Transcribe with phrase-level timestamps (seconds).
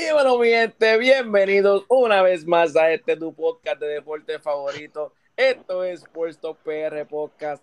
[0.00, 5.12] Dímelo, mi gente, bienvenidos una vez más a este tu podcast de deporte favorito.
[5.36, 7.62] Esto es Puesto PR Podcast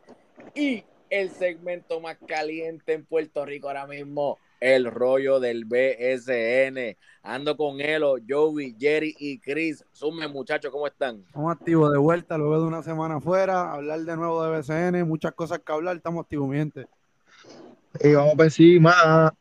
[0.53, 6.95] y el segmento más caliente en Puerto Rico ahora mismo, el rollo del BSN.
[7.23, 9.83] Ando con Elo, Joey, Jerry y Chris.
[9.91, 11.23] Sume, muchachos, ¿cómo están?
[11.25, 15.33] Estamos activos de vuelta luego de una semana afuera, hablar de nuevo de BSN, muchas
[15.33, 16.85] cosas que hablar, estamos activos, mi gente.
[17.99, 19.33] Y vamos por encima.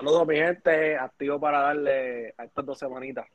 [0.00, 3.26] Saludos, mi gente, activo para darle a estas dos semanitas.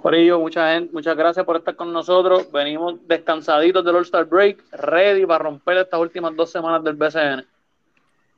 [0.00, 2.50] Corillo, mucha gente, muchas gracias por estar con nosotros.
[2.50, 7.44] Venimos descansaditos del All-Star Break, ready para romper estas últimas dos semanas del BCN.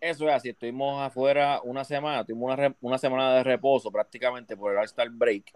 [0.01, 4.73] Eso es así, estuvimos afuera una semana, tuvimos una, una semana de reposo prácticamente por
[4.73, 5.53] el All-Star Break.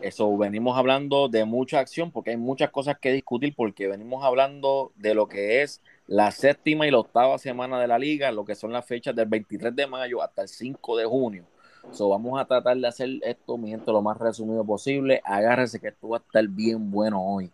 [0.00, 4.90] Eso, venimos hablando de mucha acción porque hay muchas cosas que discutir porque venimos hablando
[4.96, 8.54] de lo que es la séptima y la octava semana de la liga, lo que
[8.54, 11.44] son las fechas del 23 de mayo hasta el 5 de junio.
[11.92, 15.20] So, vamos a tratar de hacer esto, mi gente, lo más resumido posible.
[15.24, 17.50] Agárrense que esto va a estar bien bueno hoy.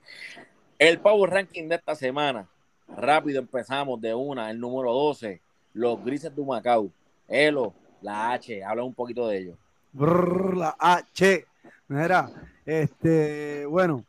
[0.79, 2.49] El Power Ranking de esta semana.
[2.97, 5.41] Rápido empezamos de una, el número 12,
[5.75, 6.91] los Grises de Macao.
[7.29, 9.57] Elo, la H, habla un poquito de ellos.
[9.95, 11.47] La H.
[11.89, 12.31] Mira,
[12.65, 14.05] este, bueno,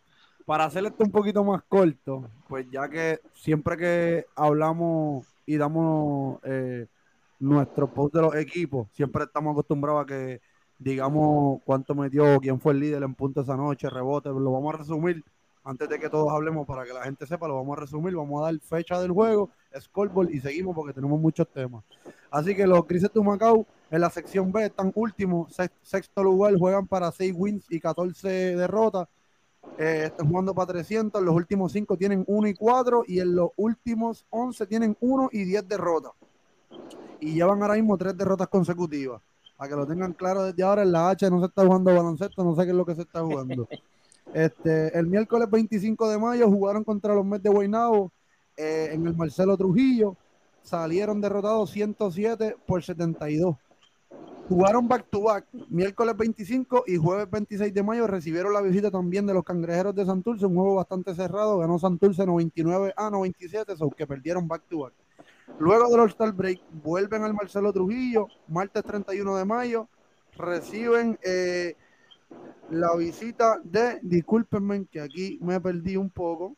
[0.46, 6.40] para hacer esto un poquito más corto, pues ya que siempre que hablamos y damos
[6.44, 6.88] eh,
[7.40, 10.42] nuestro post de los equipos, siempre estamos acostumbrados a que
[10.80, 14.78] digamos cuánto metió, quién fue el líder en punto esa noche, rebote, lo vamos a
[14.78, 15.24] resumir
[15.66, 18.42] antes de que todos hablemos para que la gente sepa, lo vamos a resumir, vamos
[18.42, 19.50] a dar fecha del juego,
[19.80, 21.84] scoreboard y seguimos porque tenemos muchos temas.
[22.30, 26.54] Así que los Grises de Macao en la sección B están últimos, sex- sexto lugar,
[26.58, 29.08] juegan para 6 wins y 14 derrotas.
[29.78, 33.50] Eh, están jugando para 300, los últimos 5 tienen 1 y 4 y en los
[33.56, 36.12] últimos 11 tienen 1 y 10 derrotas.
[37.20, 39.22] Y llevan ahora mismo 3 derrotas consecutivas.
[39.58, 42.44] Para que lo tengan claro desde ahora, en la H no se está jugando baloncesto,
[42.44, 43.68] no sé qué es lo que se está jugando.
[44.34, 48.12] Este, el miércoles 25 de mayo jugaron contra los Mets de Guaynabo
[48.58, 50.16] eh, en el Marcelo Trujillo.
[50.64, 53.58] Salieron derrotados 107 por 72.
[54.50, 59.26] Jugaron back to back, miércoles 25 y jueves 26 de mayo recibieron la visita también
[59.26, 63.90] de los cangrejeros de Santurce, un juego bastante cerrado, ganó Santurce 99 a 97, so
[63.90, 64.94] que perdieron back to back.
[65.60, 69.88] Luego del All-Star Break, vuelven al Marcelo Trujillo, martes 31 de mayo,
[70.38, 71.76] reciben eh,
[72.70, 76.56] la visita de, discúlpenme que aquí me perdí un poco,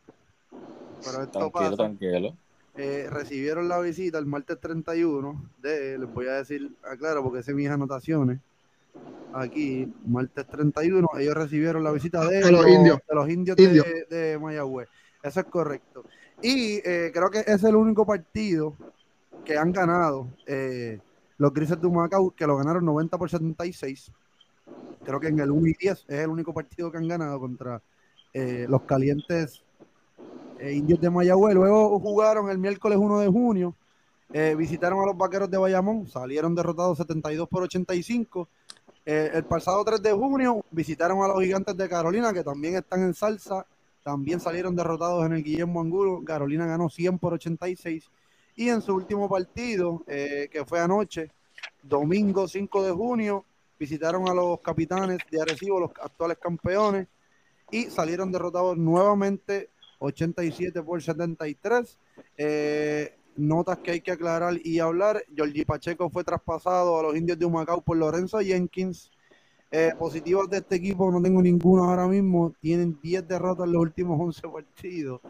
[1.03, 1.75] pero esto Tranquilo, pasa.
[1.75, 2.38] tranquilo.
[2.78, 7.53] Eh, recibieron la visita el martes 31 de, les voy a decir, aclaro porque sé
[7.53, 8.40] mis anotaciones.
[9.34, 13.00] Aquí, martes 31, ellos recibieron la visita de, De los indios.
[13.08, 13.86] de los indios Indios.
[14.09, 14.88] de, de Mayagüez.
[15.24, 16.06] Eso es correcto.
[16.41, 18.75] Y eh, creo que es el único partido
[19.44, 21.00] que han ganado eh,
[21.38, 24.12] los Grises de Humacao, que lo ganaron 90 por 76.
[25.03, 27.81] Creo que en el 1 y 10 es el único partido que han ganado contra
[28.34, 29.63] eh, los calientes
[30.60, 31.56] eh, indios de Mayagüez.
[31.56, 33.76] Luego jugaron el miércoles 1 de junio.
[34.34, 36.08] eh, visitaron a los vaqueros de Bayamón.
[36.08, 38.48] Salieron derrotados 72 por 85.
[39.06, 43.02] Eh, el pasado 3 de junio visitaron a los gigantes de Carolina, que también están
[43.04, 43.66] en salsa.
[44.04, 46.24] También salieron derrotados en el Guillermo Angulo.
[46.26, 48.10] Carolina ganó 100 por 86.
[48.56, 51.32] Y en su último partido, eh, que fue anoche,
[51.84, 53.46] domingo 5 de junio,
[53.78, 57.08] visitaron a los capitanes de Arecibo, los actuales campeones,
[57.70, 59.70] y salieron derrotados nuevamente
[60.06, 61.98] 87 por 73.
[62.38, 65.24] Eh, notas que hay que aclarar y hablar.
[65.36, 69.12] Georgie Pacheco fue traspasado a los indios de Humacao por Lorenzo Jenkins.
[69.72, 72.54] Eh, positivas de este equipo no tengo ninguno ahora mismo.
[72.62, 75.22] Tienen 10 derrotas en los últimos 11 partidos.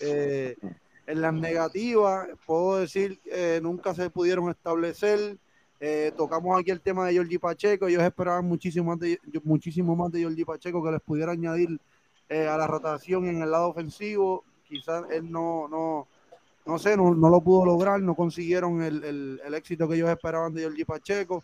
[0.00, 0.56] Eh,
[1.06, 5.38] en las negativas, puedo decir, eh, nunca se pudieron establecer.
[6.16, 7.88] Tocamos aquí el tema de Georgie Pacheco.
[7.88, 11.78] Ellos esperaban muchísimo más de, muchísimo más de Pacheco que les pudiera añadir
[12.28, 14.44] eh, a la rotación en el lado ofensivo.
[14.68, 16.08] Quizás él no, no,
[16.66, 20.08] no sé, no, no lo pudo lograr, no consiguieron el, el- el éxito que ellos
[20.10, 21.42] esperaban de Georgie Pacheco.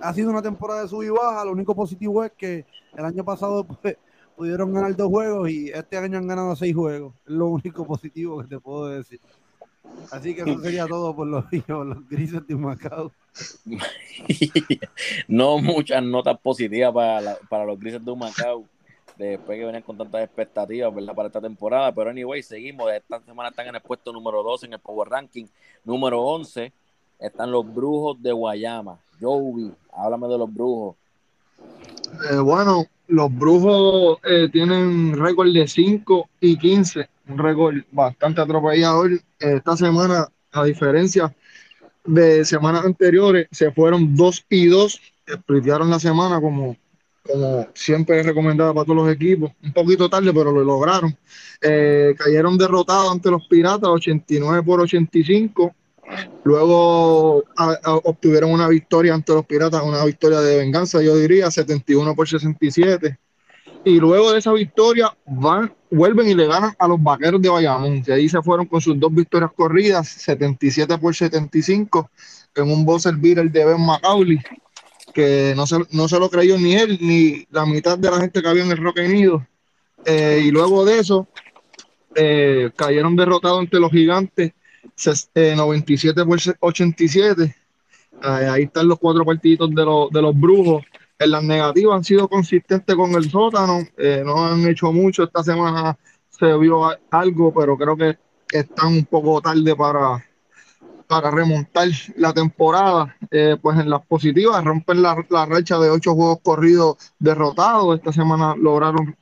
[0.00, 1.44] Ha sido una temporada de sub y baja.
[1.44, 2.64] Lo único positivo es que
[2.96, 3.96] el año pasado pues,
[4.36, 7.14] pudieron ganar dos juegos y este año han ganado seis juegos.
[7.26, 9.20] Es lo único positivo que te puedo decir.
[10.12, 13.10] Así que eso sería todo por los, por los grises de Macao.
[15.26, 18.64] no muchas notas positivas para, la- para los Grises de Macao.
[19.18, 21.14] Después que venían con tantas expectativas, ¿verdad?
[21.14, 21.92] Para esta temporada.
[21.92, 22.90] Pero anyway, seguimos.
[22.92, 25.46] Esta semana están en el puesto número 12 en el Power Ranking.
[25.84, 26.72] Número 11
[27.18, 28.98] están los Brujos de Guayama.
[29.20, 30.96] Jovi, háblame de los Brujos.
[32.30, 39.12] Eh, bueno, los brujos eh, tienen récord de 5 y 15, un récord bastante atropellador.
[39.12, 41.34] Eh, Esta semana, a diferencia
[42.04, 45.00] de semanas anteriores, se fueron 2 y 2
[45.30, 46.76] splitearon la semana como,
[47.30, 49.52] como siempre es recomendado para todos los equipos.
[49.62, 51.16] Un poquito tarde, pero lo lograron.
[51.60, 55.74] Eh, cayeron derrotados ante los Piratas, 89 por 85.
[56.44, 57.44] Luego
[58.04, 63.18] obtuvieron una victoria ante los Piratas, una victoria de venganza, yo diría, 71 por 67.
[63.84, 68.02] Y luego de esa victoria van, vuelven y le ganan a los Vaqueros de Bayamón.
[68.06, 72.10] Y ahí se fueron con sus dos victorias corridas, 77 por 75,
[72.56, 74.40] en un buzzer beater de Ben McCauley,
[75.14, 78.42] que no se, no se lo creyó ni él ni la mitad de la gente
[78.42, 79.46] que había en el Rock Unido.
[80.04, 81.28] Eh, y luego de eso,
[82.14, 84.52] eh, cayeron derrotados ante los gigantes
[85.34, 87.54] 97 eh, por 87.
[88.22, 90.84] ahí están los cuatro partiditos de, los, de los brujos.
[91.18, 93.80] En las negativas han sido consistentes con el sótano.
[93.96, 95.24] Eh, no han hecho mucho.
[95.24, 98.16] Esta semana se vio algo, pero creo que
[98.52, 100.24] están un poco tarde para,
[101.08, 103.16] para remontar la temporada.
[103.30, 107.96] Eh, pues en las positivas rompen la, la, racha de ocho juegos corridos derrotados.
[107.96, 109.16] Esta semana lograron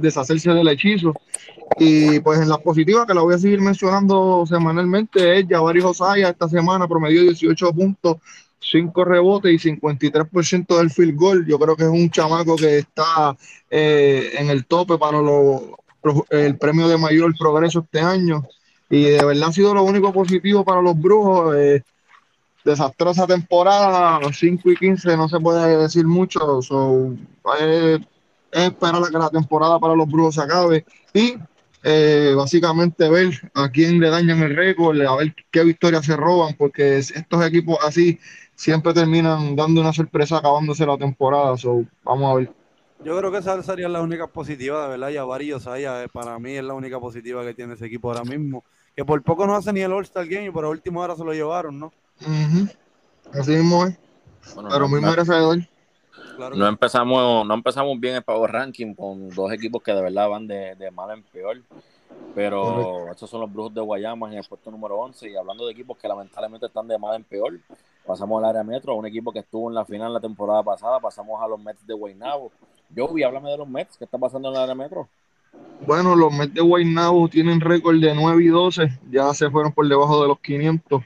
[0.00, 1.12] deshacerse del hechizo.
[1.78, 6.28] Y pues en las positivas, que la voy a seguir mencionando semanalmente, es Javari Josaya
[6.28, 8.16] esta semana promedió 18 puntos,
[8.60, 11.46] 5 rebotes y 53% del field goal.
[11.46, 13.36] Yo creo que es un chamaco que está
[13.70, 15.18] eh, en el tope para
[16.30, 18.46] el premio de mayor progreso este año.
[18.92, 21.56] Y de verdad ha sido lo único positivo para los brujos.
[21.56, 21.82] Eh,
[22.62, 26.60] desastrosa temporada, 5 y 15 no se puede decir mucho.
[26.60, 27.14] So,
[27.58, 27.98] eh,
[28.50, 30.84] es esperar a que la temporada para los brujos se acabe
[31.14, 31.36] y
[31.82, 36.54] eh, básicamente ver a quién le dañan el récord, a ver qué victorias se roban,
[36.58, 38.20] porque estos equipos así
[38.54, 41.56] siempre terminan dando una sorpresa acabándose la temporada.
[41.56, 42.52] So, vamos a ver.
[43.02, 45.08] Yo creo que esa sería la única positiva, de verdad.
[45.08, 48.62] Y a Osaya, para mí es la única positiva que tiene ese equipo ahora mismo.
[48.96, 51.32] Que por poco no hace ni el All-Star Game, pero a última hora se lo
[51.32, 51.92] llevaron, ¿no?
[53.32, 53.98] Así mismo es.
[54.70, 55.58] pero muy merecedor.
[56.56, 60.46] No empezamos, no empezamos bien el Power Ranking con dos equipos que de verdad van
[60.46, 61.60] de, de mal en peor.
[62.34, 65.30] Pero estos son los Brujos de Guayama en el puesto número 11.
[65.30, 67.58] Y hablando de equipos que lamentablemente están de mal en peor,
[68.06, 71.00] pasamos al área metro, un equipo que estuvo en la final la temporada pasada.
[71.00, 72.50] Pasamos a los Mets de Guaynabo.
[72.94, 73.96] Joey, háblame de los Mets.
[73.96, 75.08] ¿Qué está pasando en el área metro?
[75.86, 79.00] Bueno, los Mets de Guaynabo tienen récord de 9 y 12.
[79.10, 81.02] Ya se fueron por debajo de los 500.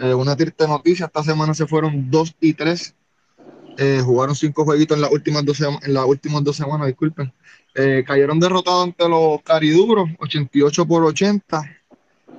[0.00, 2.94] Eh, una triste noticia: esta semana se fueron 2 y 3
[3.78, 5.58] eh, jugaron cinco jueguitos en las últimas dos,
[6.06, 7.32] últimas dos semanas, disculpen.
[7.74, 11.62] Eh, cayeron derrotados ante los Cariduros, 88 por 80.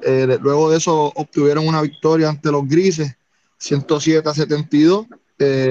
[0.04, 3.16] Eh, luego de eso obtuvieron una victoria ante los Grises,
[3.58, 5.08] 107 a 72.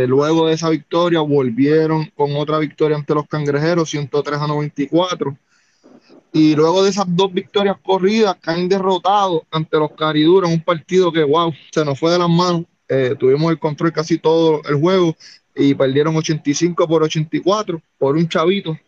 [0.08, 5.36] luego de esa victoria volvieron con otra victoria ante los Cangrejeros, 103 a 94.
[6.32, 11.12] Y luego de esas dos victorias corridas, caen derrotados ante los Cariduros en un partido
[11.12, 12.64] que, wow, se nos fue de las manos.
[13.18, 15.14] tuvimos el control casi todo el juego
[15.54, 18.78] y perdieron 85 por 84 por un chavito.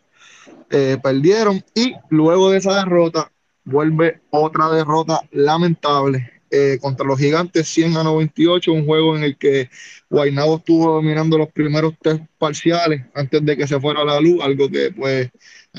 [0.69, 3.31] Eh, perdieron y luego de esa derrota
[3.63, 9.37] vuelve otra derrota lamentable eh, contra los gigantes 100 a 98, un juego en el
[9.37, 9.69] que
[10.09, 14.69] Guaynabo estuvo dominando los primeros tres parciales antes de que se fuera la luz, algo
[14.69, 15.29] que pues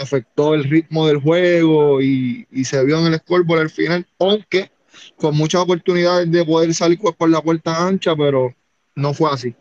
[0.01, 4.71] afectó el ritmo del juego y, se vio en el scoreboard al final, aunque
[5.17, 8.55] con muchas oportunidades de poder salir por la puerta ancha, pero
[8.95, 9.55] no fue así.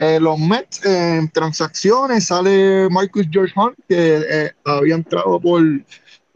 [0.00, 5.62] Eh, los Mets en transacciones sale Marcus George Hunt, que eh, había entrado por,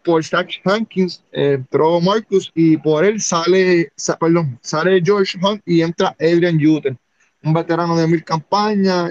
[0.02, 5.82] por Zach Hankins, eh, entró Marcus y por él sale, perdón, sale George Hunt y
[5.82, 6.98] entra Adrian Juten,
[7.44, 9.10] un veterano de mil campañas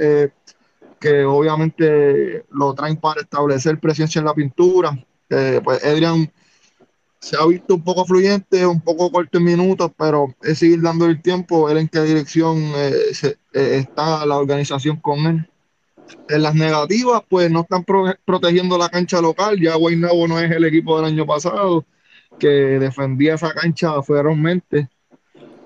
[1.01, 4.97] que obviamente lo traen para establecer presencia en la pintura.
[5.27, 6.31] pues Adrian
[7.21, 11.05] se ha visto un poco fluyente, un poco corto en minutos, pero es seguir dando
[11.05, 12.93] el tiempo, ver en qué dirección eh,
[13.53, 15.47] eh, está la organización con él.
[16.27, 17.85] En las negativas, pues no están
[18.25, 19.59] protegiendo la cancha local.
[19.61, 21.85] Ya Guaynabo no es el equipo del año pasado
[22.39, 24.89] que defendía esa cancha ferozmente.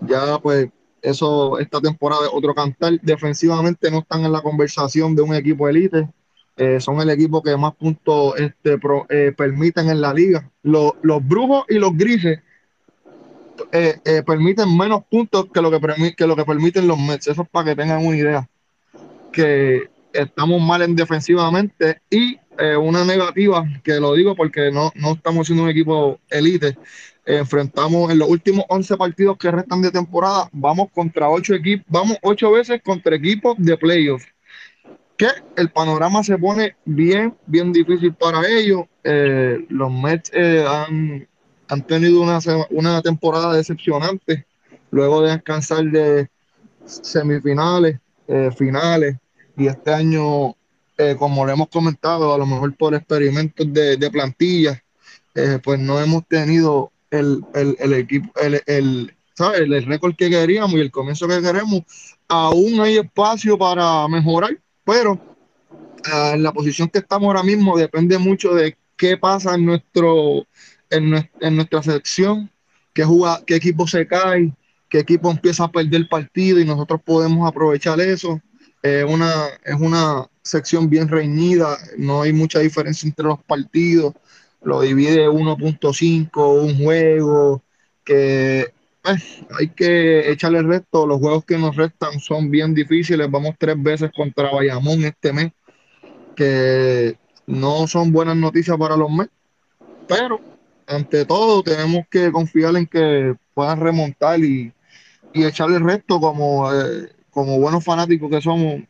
[0.01, 0.68] Ya, pues,
[1.05, 3.00] eso, esta temporada es otro cantar.
[3.01, 6.07] Defensivamente no están en la conversación de un equipo elite
[6.57, 10.50] eh, son el equipo que más puntos este, eh, permiten en la liga.
[10.63, 12.39] Los, brujos y los grises
[13.74, 17.27] eh, permiten menos puntos que lo que, que lo que permiten los Mets.
[17.27, 18.50] Eso es para que tengan una idea.
[19.33, 22.38] Que estamos mal en defensivamente y
[22.79, 26.77] una negativa, que lo digo porque no, no estamos siendo un equipo elite.
[27.25, 32.17] enfrentamos en los últimos 11 partidos que restan de temporada, vamos contra 8 equipos, vamos
[32.21, 34.27] 8 veces contra equipos de playoffs
[35.17, 38.85] que el panorama se pone bien, bien difícil para ellos.
[39.03, 44.45] Eh, los Mets eh, han, tenido una, una temporada decepcionante
[44.91, 46.29] luego de descansar de
[46.85, 49.17] semifinales eh, finales
[49.57, 50.55] y este año,
[50.97, 54.81] eh, como lo hemos comentado, a lo mejor por experimentos de, de plantilla,
[55.33, 59.61] eh, pues no hemos tenido el, el, el equipo, el, el, ¿sabes?
[59.61, 61.83] el récord que queríamos y el comienzo que queremos.
[62.27, 65.19] Aún hay espacio para mejorar, pero
[66.05, 70.45] ah, en la posición que estamos ahora mismo depende mucho de qué pasa en, nuestro,
[70.89, 72.49] en, en nuestra selección,
[72.93, 74.53] qué, juega, qué equipo se cae,
[74.89, 78.41] qué equipo empieza a perder partido y nosotros podemos aprovechar eso.
[78.81, 84.13] Eh, una, es una sección bien reñida, no hay mucha diferencia entre los partidos,
[84.61, 87.63] lo divide 1.5, un juego,
[88.03, 88.71] que
[89.01, 93.55] pues, hay que echarle el resto, los juegos que nos restan son bien difíciles, vamos
[93.57, 95.51] tres veces contra Bayamón este mes,
[96.35, 99.31] que no son buenas noticias para los Mets,
[100.07, 100.39] pero
[100.85, 104.71] ante todo tenemos que confiar en que puedan remontar y,
[105.33, 108.81] y echarle el resto como, eh, como buenos fanáticos que somos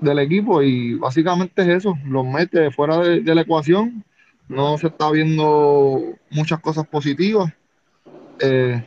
[0.00, 4.04] del equipo y básicamente es eso, los mete fuera de, la ecuación,
[4.48, 7.52] no se está viendo muchas cosas positivas.
[8.40, 8.86] Eh,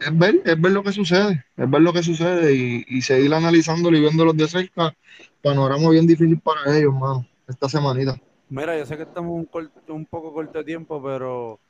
[0.00, 3.32] es, ver, es ver lo que sucede, es ver lo que sucede y, y seguir
[3.34, 4.94] analizándolo y viéndolos de cerca,
[5.42, 8.16] panorama bien difícil para ellos, mano, esta semanita.
[8.50, 9.48] Mira, yo sé que estamos un,
[9.88, 11.60] un poco corto de tiempo, pero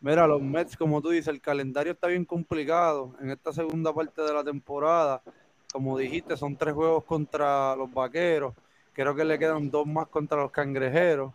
[0.00, 4.20] mira, los Mets, como tú dices, el calendario está bien complicado en esta segunda parte
[4.20, 5.22] de la temporada.
[5.72, 8.54] Como dijiste, son tres juegos contra los vaqueros.
[8.92, 11.32] Creo que le quedan dos más contra los cangrejeros.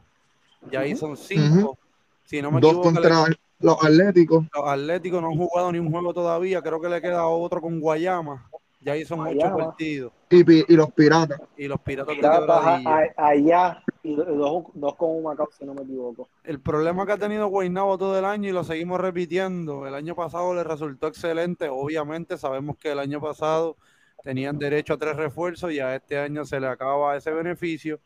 [0.71, 1.71] Y ahí son cinco.
[1.71, 1.77] Uh -huh.
[2.25, 3.35] Si no me dos equivoco, contra le...
[3.59, 4.45] los Atléticos.
[4.53, 6.61] Los Atléticos no han jugado ni un juego todavía.
[6.61, 8.49] Creo que le queda otro con Guayama.
[8.83, 9.55] Y ahí son Guayama.
[9.55, 10.11] ocho partidos.
[10.29, 11.39] Y, y, los Piratas.
[11.55, 12.15] Y los Piratas.
[12.15, 12.85] piratas
[13.15, 16.27] allá y dos, dos con un Macao, si no me equivoco.
[16.43, 19.87] El problema que ha tenido Guaynabo todo el año y lo seguimos repitiendo.
[19.87, 21.69] El año pasado le resultó excelente.
[21.69, 23.77] Obviamente sabemos que el año pasado
[24.23, 27.99] tenían derecho a tres refuerzos y a este año se le acaba ese beneficio.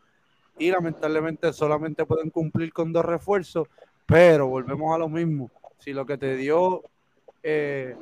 [0.60, 3.68] Y lamentablemente solamente pueden cumplir con dos refuerzos.
[4.06, 5.52] Pero volvemos a lo mismo.
[5.78, 6.84] Si lo que te dio
[7.44, 7.96] eh,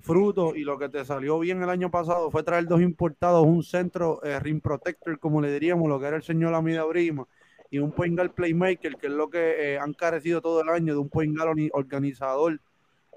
[0.00, 3.62] fruto y lo que te salió bien el año pasado fue traer dos importados, un
[3.62, 7.26] centro eh, ring protector, como le diríamos, lo que era el señor Amida Brima,
[7.70, 10.98] y un point playmaker, que es lo que eh, han carecido todo el año de
[10.98, 11.36] un point
[11.72, 12.60] organizador.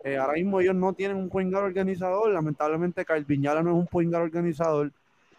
[0.06, 3.88] Eh, ahora mismo ellos no tienen un point organizador, lamentablemente Kyle Viñala no es un
[3.88, 4.92] point organizador,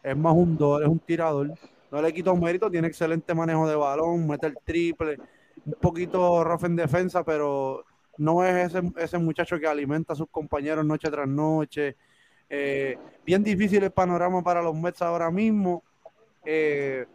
[0.03, 1.53] es más un dos, es un tirador.
[1.93, 5.19] No le quito mérito, tiene excelente manejo de balón, mete el triple,
[5.65, 7.85] un poquito rough en defensa, pero
[8.19, 11.95] no es ese, ese, muchacho que alimenta a sus compañeros noche tras noche.
[12.51, 15.85] Eh, bien difícil el panorama para los Mets ahora mismo.
[16.45, 17.07] Eh,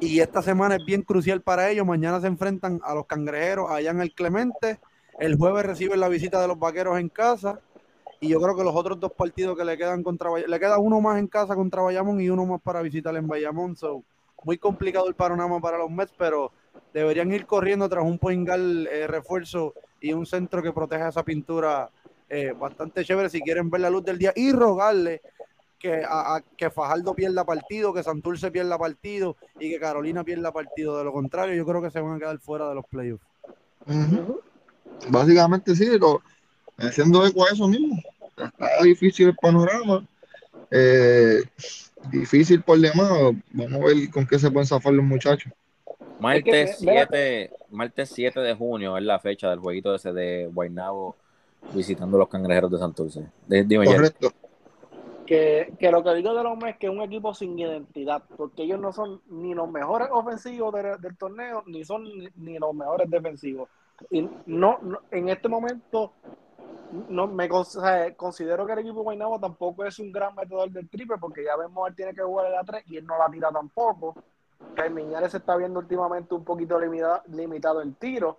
[0.00, 1.86] y esta semana es bien crucial para ellos.
[1.86, 4.78] Mañana se enfrentan a los cangrejeros allá en el Clemente.
[5.18, 7.60] El jueves reciben la visita de los vaqueros en casa.
[8.20, 11.00] Y yo creo que los otros dos partidos que le quedan contra le queda uno
[11.00, 13.76] más en casa contra Bayamón y uno más para visitar en Bayamón.
[13.76, 14.02] So,
[14.44, 16.52] muy complicado el panorama para los Mets, pero
[16.92, 21.24] deberían ir corriendo tras un point guard eh, refuerzo y un centro que proteja esa
[21.24, 21.90] pintura
[22.28, 25.22] eh, bastante chévere si quieren ver la luz del día y rogarle
[25.78, 30.98] que, a, que Fajardo pierda partido, que Santurce pierda partido y que Carolina pierda partido.
[30.98, 33.24] De lo contrario, yo creo que se van a quedar fuera de los playoffs.
[35.08, 36.22] Básicamente sí, lo,
[36.78, 38.00] haciendo eco a eso mismo.
[38.36, 40.06] Está difícil el panorama.
[40.70, 41.40] Eh,
[42.10, 43.10] difícil por demás.
[43.52, 45.52] Vamos a ver con qué se pueden zafar los muchachos.
[46.20, 50.50] Martes, es que, 7, martes 7 de junio es la fecha del jueguito ese de
[50.52, 51.16] Guaynabo
[51.72, 53.26] visitando los cangrejeros de Santurce.
[53.46, 54.32] Dime Correcto.
[55.26, 58.22] Que, que, lo que digo de los Mets es que es un equipo sin identidad,
[58.36, 62.58] porque ellos no son ni los mejores ofensivos de, del torneo, ni son ni, ni,
[62.58, 63.68] los mejores defensivos.
[64.10, 66.12] Y no, no en este momento
[67.08, 70.70] no me o sea, considero que el equipo de Guaynabo tampoco es un gran metedor
[70.70, 73.28] del triple, porque ya vemos él tiene que jugar el A3 y él no la
[73.28, 74.14] tira tampoco.
[74.74, 78.38] Que Miñares se está viendo últimamente un poquito limitado, limitado en tiro.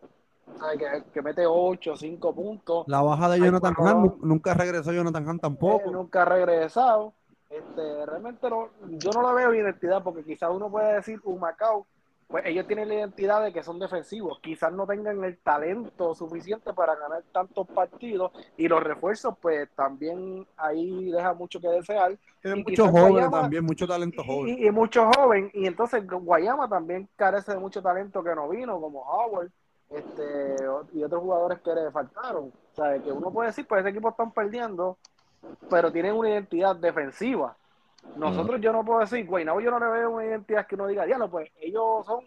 [0.54, 2.88] O sea, que, que, mete 8, 5 puntos.
[2.88, 5.90] La baja de Jonathan Hahn, nunca regresó Jonathan Hahn tampoco.
[5.90, 7.14] Eh, nunca ha regresado.
[7.50, 11.86] Este, realmente no, yo no lo veo identidad porque quizás uno puede decir un Macao,
[12.30, 14.40] pues ellos tienen la identidad de que son defensivos.
[14.40, 20.46] Quizás no tengan el talento suficiente para ganar tantos partidos y los refuerzos, pues también
[20.56, 22.16] ahí deja mucho que desear.
[22.40, 24.60] Tienen muchos jóvenes también, mucho talento joven.
[24.60, 25.50] Y, y, y mucho joven.
[25.56, 29.50] Y entonces Guayama también carece de mucho talento que no vino, como Howard
[29.90, 30.56] este,
[30.94, 32.54] y otros jugadores que le faltaron.
[32.74, 35.00] O sea, que uno puede decir, pues ese equipo están perdiendo,
[35.68, 37.58] pero tienen una identidad defensiva.
[38.16, 40.88] Nosotros, yo no puedo decir, güey, no, yo no le veo una identidad que uno
[40.88, 42.26] diga, no, pues ellos son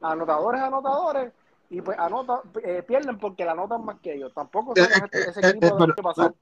[0.00, 1.32] anotadores, anotadores,
[1.70, 4.32] y pues anota, eh, pierden porque la anotan más que ellos.
[4.34, 6.34] Tampoco son eh, ese, ese equipo eh, pasar.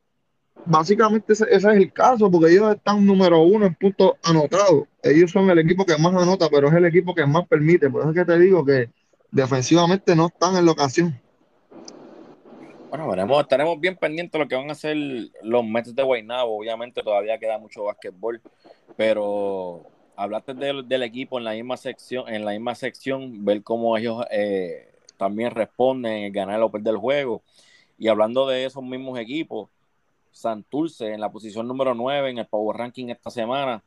[0.65, 4.85] básicamente ese, ese es el caso, porque ellos están número uno en puntos anotados.
[5.03, 7.89] Ellos son el equipo que más anota, pero es el equipo que más permite.
[7.89, 8.91] Por eso es que te digo que
[9.31, 11.22] defensivamente no están en la ocasión.
[12.93, 14.95] Bueno, veremos, estaremos bien pendientes de lo que van a hacer
[15.43, 16.59] los Mets de Guaynabo.
[16.59, 18.43] Obviamente todavía queda mucho básquetbol,
[18.99, 23.97] pero hablaste del, del equipo en la misma sección, en la misma sección, ver cómo
[23.97, 27.41] ellos eh, también responden en ganar o perder el juego.
[27.97, 29.71] Y hablando de esos mismos equipos,
[30.31, 33.83] Santurce en la posición número 9 en el Power Ranking esta semana.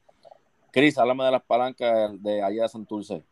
[0.71, 3.23] Cris, háblame de las palancas de allá de Santurce.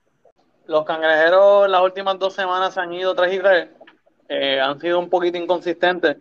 [0.67, 3.82] Los cangrejeros las últimas dos semanas se han ido 3 y 3.
[4.27, 6.17] Eh, han sido un poquito inconsistentes.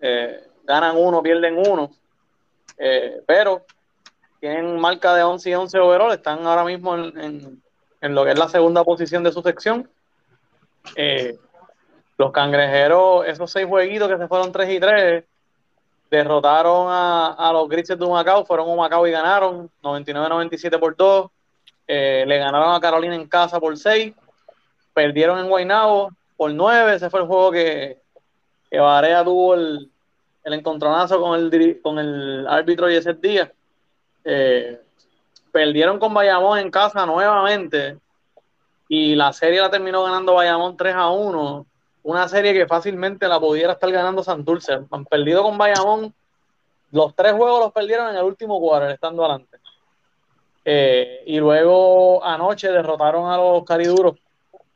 [0.00, 1.90] Eh, ganan uno, pierden uno.
[2.78, 3.64] Eh, pero
[4.40, 6.12] tienen marca de 11 y 11 overall.
[6.12, 7.62] Están ahora mismo en,
[8.00, 9.88] en, lo que es la segunda posición de su sección.
[12.16, 15.24] Los cangrejeros, esos seis jueguitos que se fueron 3 y 3,
[16.10, 21.30] derrotaron a, a los Grises de Macao, fueron un Macao y ganaron 99-97 por 2.
[21.86, 24.14] Eh, le ganaron a Carolina en casa por 6.
[24.92, 26.94] Perdieron en Guaynabo por 9.
[26.94, 28.00] Ese fue el juego que,
[28.70, 29.90] que Barea tuvo el,
[30.44, 33.50] el encontronazo con el, con el árbitro ese Díaz.
[34.24, 34.80] Eh,
[35.50, 37.98] perdieron con Bayamón en casa nuevamente
[38.88, 41.66] y la serie la terminó ganando Bayamón 3 a 1.
[42.02, 44.80] Una serie que fácilmente la pudiera estar ganando Santurce.
[44.90, 46.14] Han perdido con Bayamón.
[46.92, 49.58] Los tres juegos los perdieron en el último quarter, estando adelante.
[50.66, 54.16] Eh, y luego anoche derrotaron a los cariduros,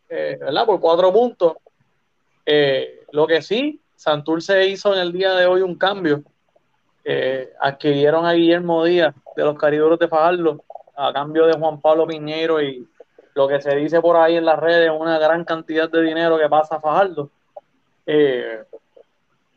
[0.09, 0.67] eh, ¿verdad?
[0.67, 1.57] Por cuatro puntos.
[2.45, 6.23] Eh, lo que sí, Santurce hizo en el día de hoy un cambio.
[7.05, 10.63] Eh, adquirieron a Guillermo Díaz de los cariduros de Fajardo
[10.97, 12.87] a cambio de Juan Pablo Piñero y
[13.35, 16.49] lo que se dice por ahí en las redes, una gran cantidad de dinero que
[16.49, 17.31] pasa a Fajardo.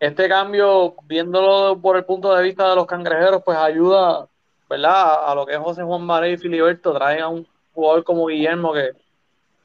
[0.02, 4.28] Este cambio, viéndolo por el punto de vista de los cangrejeros, pues ayuda,
[4.68, 5.30] ¿verdad?
[5.30, 8.74] A lo que es José Juan Maré y Filiberto, traen a un jugador como Guillermo
[8.74, 8.94] que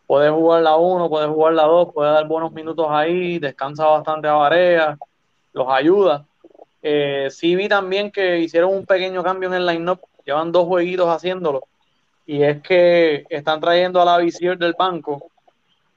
[0.07, 4.29] puede jugar la 1, puede jugar la 2, puede dar buenos minutos ahí, descansa bastante
[4.29, 4.99] a Varea,
[5.53, 6.25] los ayuda.
[6.83, 11.09] Eh, sí vi también que hicieron un pequeño cambio en el line-up, llevan dos jueguitos
[11.09, 11.67] haciéndolo
[12.27, 15.31] y es que están trayendo a la visier del banco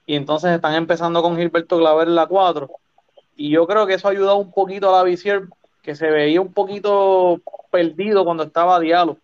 [0.05, 2.69] y entonces están empezando con Gilberto Claver en la 4
[3.35, 5.47] y yo creo que eso ha ayudado un poquito a la visier
[5.81, 7.41] que se veía un poquito
[7.71, 9.17] perdido cuando estaba Diallo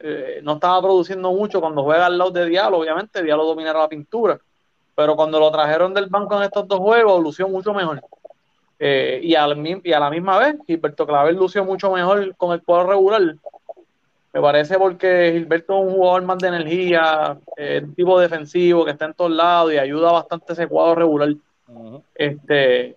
[0.00, 3.88] eh, no estaba produciendo mucho cuando juega al lado de Diallo obviamente Diallo dominará la
[3.88, 4.40] pintura
[4.94, 8.00] pero cuando lo trajeron del banco en estos dos juegos lució mucho mejor
[8.78, 12.62] eh, y, al, y, a la misma vez Gilberto Claver lució mucho mejor con el
[12.62, 13.36] cuadro regular
[14.32, 18.92] me parece porque Gilberto es un jugador más de energía, eh, un tipo defensivo que
[18.92, 21.30] está en todos lados y ayuda bastante ese cuadro regular.
[21.66, 22.02] Uh -huh.
[22.14, 22.96] Este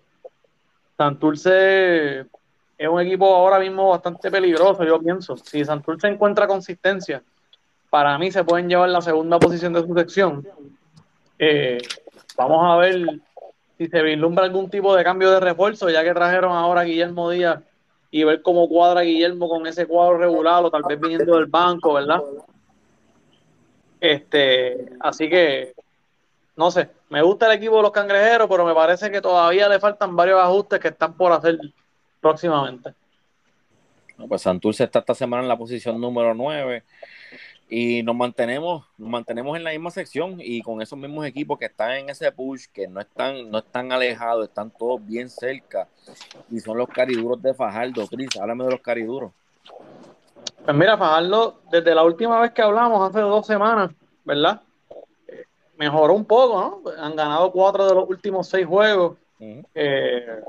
[0.96, 2.28] Santurce
[2.84, 5.38] es un equipo ahora mismo bastante peligroso, yo pienso.
[5.38, 7.24] Si Santurce encuentra consistencia,
[7.90, 10.48] para mí se pueden llevar la segunda posición de su sección.
[11.40, 11.78] Eh,
[12.36, 13.06] vamos a ver
[13.78, 17.30] si se vislumbra algún tipo de cambio de refuerzo, ya que trajeron ahora a Guillermo
[17.30, 17.62] Díaz
[18.12, 21.94] y ver cómo cuadra Guillermo con ese cuadro regular o tal vez viniendo del banco,
[21.94, 22.22] ¿verdad?
[24.02, 25.74] Este, así que
[26.56, 29.80] no sé, me gusta el equipo de los cangrejeros, pero me parece que todavía le
[29.80, 31.58] faltan varios ajustes que están por hacer
[32.24, 32.94] próximamente.
[34.18, 36.84] No, pues Santurce está esta semana en la posición número 9
[37.70, 41.66] y nos mantenemos, nos mantenemos en la misma sección y con esos mismos equipos que
[41.66, 45.88] están en ese push, que no están, no están alejados, están todos bien cerca,
[46.52, 48.08] y son los cariduros de Fajardo.
[48.08, 49.32] Cris, háblame de los cariduros.
[50.64, 53.92] Pues mira, Fajardo, desde la última vez que hablamos, hace dos semanas,
[54.24, 54.62] ¿verdad?
[55.76, 56.92] Mejoró un poco, ¿no?
[57.02, 59.18] Han ganado cuatro de los últimos seis juegos.
[59.40, 59.66] Uh -huh.
[59.74, 60.42] eh,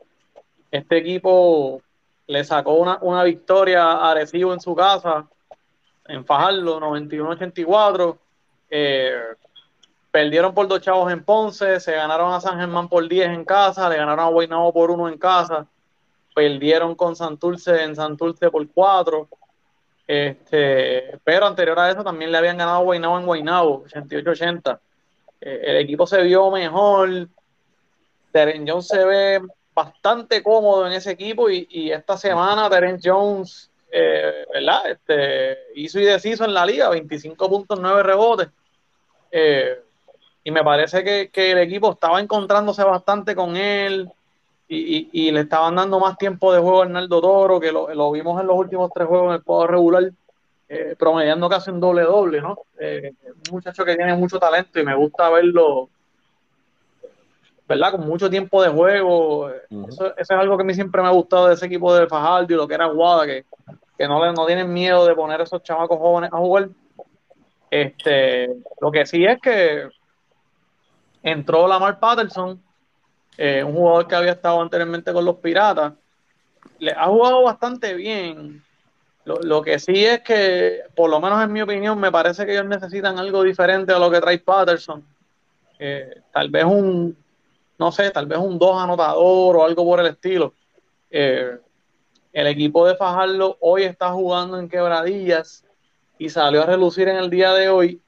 [0.74, 1.82] este equipo
[2.26, 5.24] le sacó una, una victoria a Arecibo en su casa,
[6.06, 8.18] en Fajardo, 91-84.
[8.70, 9.20] Eh,
[10.10, 13.88] perdieron por dos chavos en Ponce, se ganaron a San Germán por 10 en casa,
[13.88, 15.64] le ganaron a Guaynabo por uno en casa,
[16.34, 19.28] perdieron con Santurce en Santurce por 4.
[20.08, 24.80] Este, pero anterior a eso también le habían ganado a Guaynabo en Guaynabo, 88-80.
[25.40, 27.28] Eh, el equipo se vio mejor.
[28.32, 29.40] Teren se ve
[29.74, 34.90] bastante cómodo en ese equipo y, esta semana Teren Jones eh, ¿verdad?
[34.90, 38.48] Este, hizo y deshizo en la liga, 25.9 rebotes.
[39.30, 39.80] Eh,
[40.42, 44.10] y me parece que, el equipo estaba encontrándose bastante con él
[44.66, 48.48] y, le estaban dando más tiempo de juego a Hernaldo Toro, que lo, vimos en
[48.48, 50.10] los últimos tres juegos en el juego regular,
[50.68, 52.58] eh, promediando casi un doble-doble, ¿no?
[52.80, 55.88] un muchacho que tiene mucho talento y me gusta verlo
[57.68, 57.92] ¿verdad?
[57.92, 59.48] Con mucho tiempo de juego.
[59.88, 62.06] Eso, eso es algo que a mí siempre me ha gustado de ese equipo de
[62.06, 63.44] Fajardo y lo que era Guada, que,
[63.98, 66.68] que no, le- no tienen miedo de poner a esos chamacos jóvenes a jugar.
[67.70, 68.50] Este,
[68.80, 69.88] lo que sí es que
[71.22, 72.60] entró Lamar Patterson,
[73.36, 75.94] eh, un jugador que había estado anteriormente con los Piratas.
[76.78, 78.62] Le ha jugado bastante bien.
[79.24, 82.52] Lo, lo que sí es que, por lo menos en mi opinión, me parece que
[82.52, 85.02] ellos necesitan algo diferente a lo que trae Patterson.
[85.78, 87.16] Eh, tal vez un,
[87.78, 90.54] no sé, tal vez un dos anotador o algo por el estilo.
[91.10, 91.58] Eh,
[92.32, 95.64] el equipo de Fajardo hoy está jugando en quebradillas
[96.18, 98.00] y salió a relucir en el día de hoy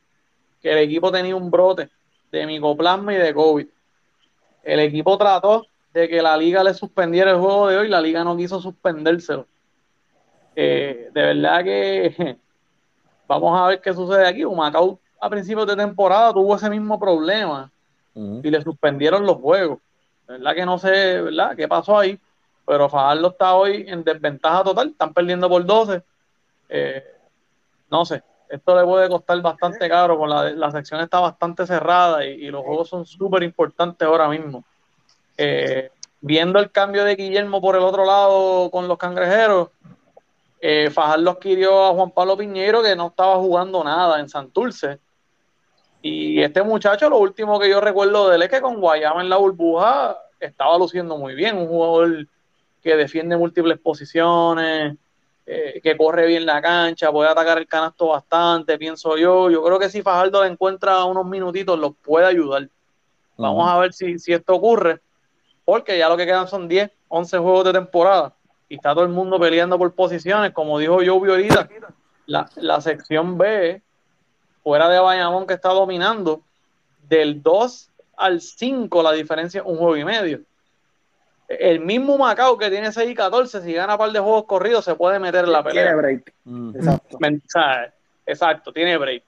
[0.61, 1.91] que el equipo tenía un brote
[2.33, 3.67] de micoplasma y de COVID.
[4.65, 8.25] El equipo trató de que la liga le suspendiera el juego de hoy, la liga
[8.25, 9.47] no quiso suspendérselo.
[10.55, 12.39] Eh, de verdad que
[13.29, 14.45] vamos a ver qué sucede aquí.
[14.45, 17.71] Humacao a principios de temporada tuvo ese mismo problema
[18.17, 19.79] Y le suspendieron los juegos.
[20.27, 21.55] Verdad que no sé, ¿verdad?
[21.55, 22.19] ¿Qué pasó ahí?
[22.67, 26.03] Pero Fajardo está hoy en desventaja total, están perdiendo por 12.
[26.69, 27.05] Eh,
[27.91, 32.25] no sé, esto le puede costar bastante caro, con la, la sección está bastante cerrada
[32.25, 34.65] y, y los juegos son súper importantes ahora mismo.
[35.37, 39.69] Eh, viendo el cambio de Guillermo por el otro lado con los cangrejeros,
[40.61, 44.99] eh, Fajardo adquirió a Juan Pablo Piñero que no estaba jugando nada en Santurce.
[46.09, 49.29] Y este muchacho, lo último que yo recuerdo de él es que con Guayama en
[49.29, 52.29] la burbuja estaba luciendo muy bien, un jugador
[52.81, 54.97] que defiende múltiples posiciones,
[55.47, 59.51] eh, que corre bien la cancha, puede atacar el canasto bastante, pienso yo.
[59.51, 62.69] Yo creo que si Fajardo le encuentra unos minutitos, los puede ayudar.
[63.37, 65.01] Vamos a ver si, si esto ocurre,
[65.65, 68.33] porque ya lo que quedan son 10, 11 juegos de temporada
[68.69, 70.53] y está todo el mundo peleando por posiciones.
[70.53, 71.69] Como dijo Joe ahorita,
[72.27, 73.83] la, la sección B,
[74.67, 76.43] fuera de Bayamón que está dominando,
[77.09, 80.41] del 2 al 5 la diferencia es un juego y medio.
[81.47, 84.85] El mismo Macao que tiene 6 y 14, si gana un par de juegos corridos,
[84.85, 85.85] se puede meter en la pelea.
[85.85, 86.35] Tiene break.
[86.47, 86.73] Ujú.
[86.77, 87.17] Exacto.
[88.27, 89.23] Exacto, tiene break.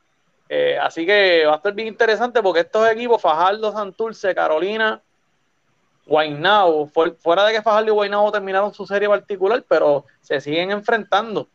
[0.48, 5.01] Eh, así que va a estar bien interesante porque estos equipos, Fajardo, Santurce, Carolina,
[6.05, 10.72] Guaynabo, fu- fuera de que Fajardo y Guaynabo terminaron su serie particular, pero se siguen
[10.72, 11.46] enfrentando,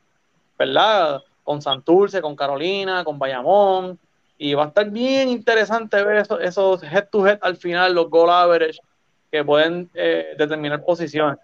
[0.57, 1.21] ¿verdad?
[1.43, 3.99] Con Santurce, con Carolina, con Bayamón,
[4.37, 8.29] y va a estar bien interesante ver esos, head to head al final, los goal
[8.29, 8.79] average,
[9.31, 11.37] que pueden eh, determinar posiciones.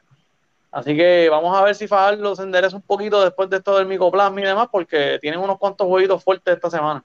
[0.71, 3.88] Así que vamos a ver si Fajardo se endereza un poquito después de esto del
[3.88, 7.03] micoplasma y demás, porque tienen unos cuantos jueguitos fuertes esta semana.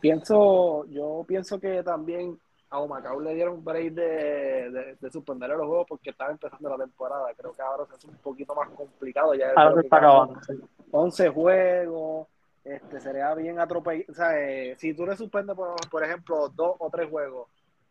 [0.00, 2.38] Pienso, yo pienso que también
[2.70, 6.68] a Humacao le dieron un break de, de, de suspender los juegos porque estaba empezando
[6.70, 7.26] la temporada.
[7.36, 9.34] Creo que ahora se hace un poquito más complicado.
[9.34, 10.40] Ya Ahora se acabando.
[10.46, 10.60] sí.
[10.90, 12.26] 11 juegos,
[12.64, 14.12] este, sería bien atropellado.
[14.12, 17.48] O sea, eh, si tú le suspendes, por, por ejemplo, dos o tres juegos,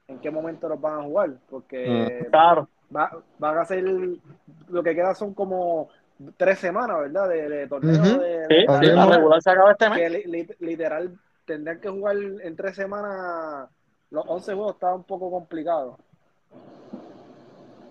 [0.07, 1.31] ¿en qué momento los van a jugar?
[1.49, 5.89] Porque Claro, va- van a ser, lo que queda son como
[6.37, 7.29] tres semanas, ¿verdad?
[7.29, 9.09] De, de torneo de, sí, de- sí, la es.
[9.15, 9.97] regular se acaba este mes.
[9.99, 13.69] que li- li- literal tendrían que jugar en tres semanas
[14.09, 15.97] los 11 juegos está un poco complicado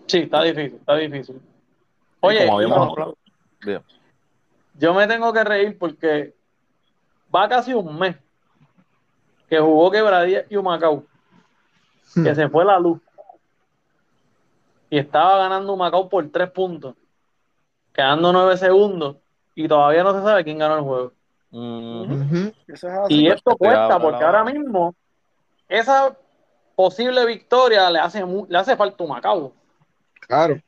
[0.07, 1.43] Sí, está difícil, está difícil.
[2.21, 3.19] Oye, como habíamos no, hablado.
[3.65, 3.83] Bien.
[4.75, 6.35] yo me tengo que reír porque
[7.35, 8.17] va casi un mes
[9.49, 11.05] que jugó Quebradilla y Humacao,
[12.15, 13.01] que se fue la luz.
[14.91, 16.95] Y estaba ganando Humacao por tres puntos,
[17.93, 19.17] quedando nueve segundos,
[19.55, 21.13] y todavía no se sabe quién ganó el juego.
[22.69, 24.95] Es así Y esto cuesta porque ahora mismo
[25.69, 26.17] esa
[26.75, 29.53] posible victoria le hace, mu- le hace falta Humacao.
[30.21, 30.61] Claro.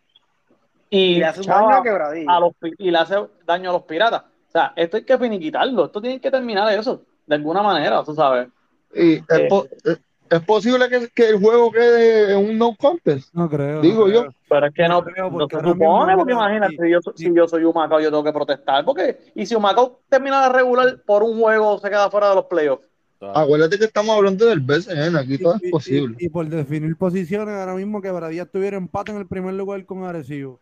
[0.90, 3.82] Y, y le hace un chava, daño a los y le hace daño a los
[3.82, 4.22] piratas.
[4.22, 8.14] O sea, esto hay que finiquitarlo, esto tiene que terminar eso, de alguna manera, tú
[8.14, 8.48] sabes.
[8.94, 9.46] Y es, Eh.
[9.50, 13.32] po- es- es posible que, que el juego quede en un no contest.
[13.34, 13.80] No creo.
[13.82, 14.20] Digo no yo.
[14.22, 14.34] creo.
[14.48, 17.34] Pero es que No no, creo, no porque se supone, porque imagínate, si, yo, si
[17.34, 21.22] yo soy Humacao, yo tengo que protestar, porque, y si Humacao termina de regular por
[21.22, 22.86] un juego, se queda fuera de los playoffs.
[23.20, 26.16] Acuérdate que estamos hablando del BCN, aquí todo Y- es posible.
[26.18, 29.84] Y, y por definir posiciones, ahora mismo que Bradía tuviera empate en el primer lugar
[29.84, 30.60] con Arecibo.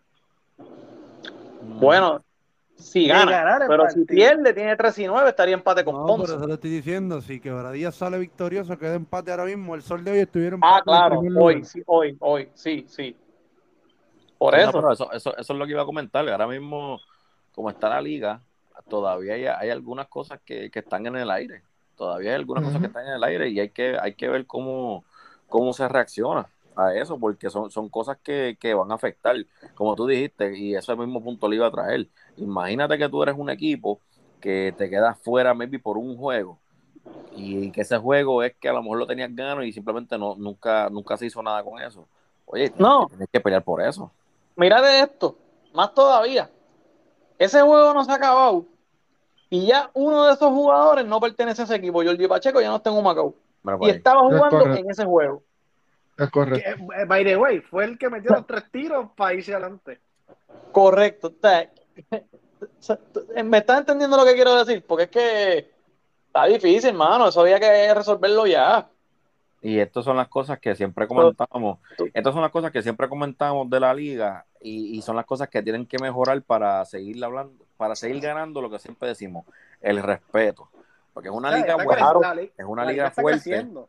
[1.61, 2.25] Bueno,
[2.77, 6.35] si gana, pero si pierde, tiene 3 y 9, estaría empate con No, Ponce.
[6.35, 9.75] eso te estoy diciendo, si Quebradilla sale victorioso, queda empate ahora mismo.
[9.75, 12.87] El sol de hoy estuviera empate Ah, en el claro, hoy, sí, hoy, hoy, sí,
[12.89, 13.17] sí.
[14.39, 14.79] Por Sí, no, eso.
[14.81, 16.27] pero eso, eso, eso es lo que iba a comentar.
[16.29, 17.01] Ahora mismo,
[17.53, 18.43] como está la liga,
[18.89, 21.63] todavía hay, hay algunas cosas que, que están en el aire.
[21.97, 24.47] Todavía hay algunas cosas que están en el aire y hay que, hay que ver
[24.47, 25.05] cómo,
[25.49, 29.35] cómo se reacciona a eso, porque son, son cosas que, que van a afectar,
[29.75, 32.07] como tú dijiste, y ese mismo punto le iba a traer.
[32.37, 34.01] Imagínate que tú eres un equipo
[34.41, 36.59] que te quedas fuera maybe por un juego
[37.35, 40.35] y que ese juego es que a lo mejor lo tenías gano y simplemente no,
[40.37, 42.07] nunca, nunca se hizo nada con eso.
[42.47, 43.07] Oye, tienes, No.
[43.09, 44.11] tienes que pelear por eso.
[44.55, 45.37] Mira de esto,
[45.75, 46.51] más todavía.
[47.39, 48.65] Ese juego no se ha acabado.
[49.49, 52.03] Y ya uno de esos jugadores no pertenece a ese equipo.
[52.03, 53.35] Jordi Pacheco ya no está en Humacao.
[53.81, 55.43] Y estaba Es jugando en ese juego.
[56.17, 56.71] Es Que, correcto.
[56.97, 60.01] eh, by the way, fue el que metió los tres tiros para irse adelante.
[60.73, 61.33] Correcto.
[63.45, 65.71] Me estás entendiendo lo que quiero decir, porque es que
[66.27, 67.29] está difícil, hermano.
[67.29, 68.89] Eso había que resolverlo ya.
[69.63, 71.79] Y estas son las cosas que siempre comentamos.
[72.15, 75.49] Estas son las cosas que siempre comentamos de la liga y, y son las cosas
[75.49, 79.45] que tienen que mejorar para seguir hablando, para seguir ganando lo que siempre decimos,
[79.81, 80.69] el respeto.
[81.13, 83.41] Porque es una liga buena, es una la liga fuerte.
[83.41, 83.89] creciendo.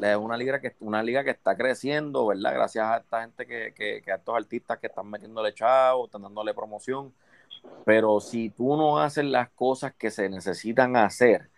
[0.00, 2.52] es una liga que una liga que está creciendo, ¿verdad?
[2.52, 6.22] Gracias a esta gente que, que, que a estos artistas que están metiéndole chavo, están
[6.22, 7.12] dándole promoción.
[7.84, 11.48] Pero si tú no haces las cosas que se necesitan hacer,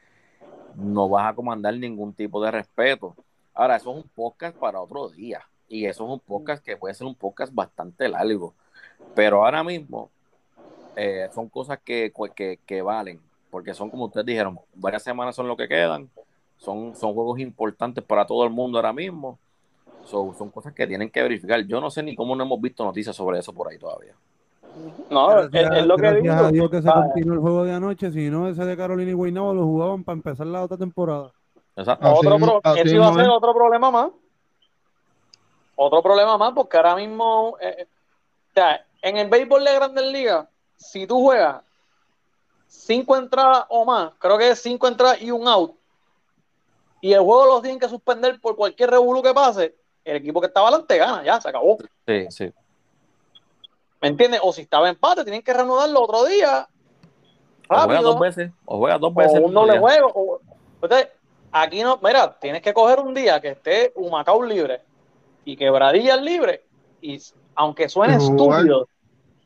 [0.76, 3.14] no vas a comandar ningún tipo de respeto.
[3.52, 5.42] Ahora, eso es un podcast para otro día.
[5.68, 8.54] Y eso es un podcast que puede ser un podcast bastante largo.
[9.14, 10.10] Pero ahora mismo
[10.96, 13.20] eh, son cosas que, que, que valen.
[13.50, 16.10] Porque son, como ustedes dijeron, varias semanas son lo que quedan.
[16.56, 19.38] Son, son juegos importantes para todo el mundo ahora mismo.
[20.04, 21.60] So, son cosas que tienen que verificar.
[21.66, 24.14] Yo no sé ni cómo no hemos visto noticias sobre eso por ahí todavía.
[25.08, 26.46] No, es, Gracias, es lo que gracias digo.
[26.46, 29.10] a Dios que se Ah, continuó el juego de anoche, si no ese de Carolina
[29.10, 31.30] y Guaynabo lo jugaban para empezar la otra temporada.
[31.76, 32.06] Exacto.
[32.08, 34.10] Así otro mismo- pro- así ese iba a ser otro problema más.
[35.76, 40.48] Otro problema más, porque ahora mismo, eh, o sea, en el béisbol de Grandes Ligas,
[40.76, 41.62] si tú juegas
[42.66, 45.74] cinco entradas o más, creo que es cinco entradas y un out,
[47.00, 50.46] y el juego lo tienen que suspender por cualquier revolú que pase, el equipo que
[50.48, 51.78] estaba adelante gana, ya se acabó.
[52.06, 52.52] Sí, sí.
[54.00, 54.40] ¿Me entiendes?
[54.42, 56.68] O si estaba empate, tienen que reanudarlo otro día.
[57.70, 58.02] O Rápido.
[58.02, 59.40] dos veces, o juegas dos veces.
[59.42, 59.80] o doble día.
[59.80, 60.12] juego.
[60.14, 60.40] o-
[60.82, 61.08] Entonces,
[61.52, 64.82] aquí no, mira, tienes que coger un día que esté Humacao libre
[65.46, 66.64] y Quebradillas libre.
[67.00, 67.18] Y
[67.54, 68.88] aunque suene estúpido,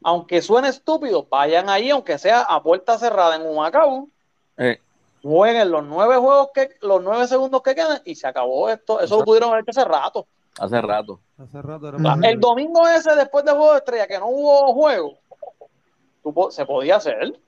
[0.02, 4.08] aunque suene estúpido, vayan ahí, aunque sea a puerta cerrada en Humacao,
[4.56, 4.80] Eh,
[5.22, 9.00] jueguen los nueve juegos que, los nueve segundos que quedan y se acabó esto.
[9.00, 10.26] Eso lo pudieron haber hecho hace rato.
[10.60, 11.20] hace rato.
[11.40, 14.74] Hace rato era para- El domingo ese, después del juego de estrella, que no hubo
[14.74, 15.18] juego,
[16.22, 17.38] tú se podía hacer.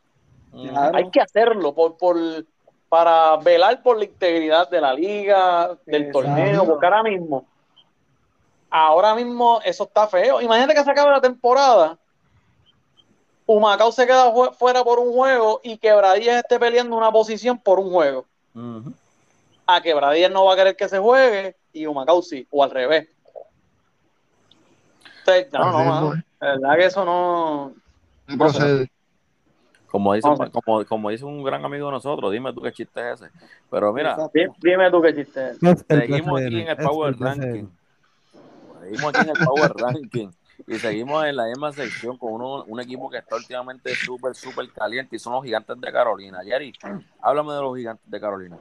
[0.52, 0.96] Claro.
[0.96, 2.16] Hay que hacerlo por, por,
[2.88, 6.20] para velar por la integridad de la liga, del Exacto.
[6.28, 7.44] torneo, porque ahora mismo,
[8.70, 10.40] ahora mismo eso está feo.
[10.40, 11.98] Imagínate que se acabe la temporada,
[13.52, 17.90] Humacao se queda fuera por un juego y Quebradillas esté peleando una posición por un
[17.90, 18.24] juego.
[18.54, 18.92] Ujú.
[19.66, 23.08] A Quebradillas no va a querer que se juegue y Humacao sí, o al revés.
[25.18, 26.24] Entonces, no, no, es.
[26.38, 27.72] la verdad que eso no...
[28.28, 28.88] No procede.
[29.88, 33.20] Como dice, como, como dice un gran amigo de nosotros, dime tú qué chiste es
[33.20, 33.32] ese.
[33.68, 34.16] Pero mira.
[34.32, 35.58] Dime, dime tú qué chiste es.
[35.88, 37.16] Seguimos aquí en el Power.
[37.18, 37.66] Ranking.
[38.80, 40.30] Seguimos aquí en el Power Ranking.
[40.66, 44.70] Y seguimos en la misma sección con uno, un equipo que está últimamente súper, súper
[44.70, 46.40] caliente y son los gigantes de Carolina.
[46.44, 46.72] Jerry,
[47.20, 48.58] háblame de los gigantes de Carolina.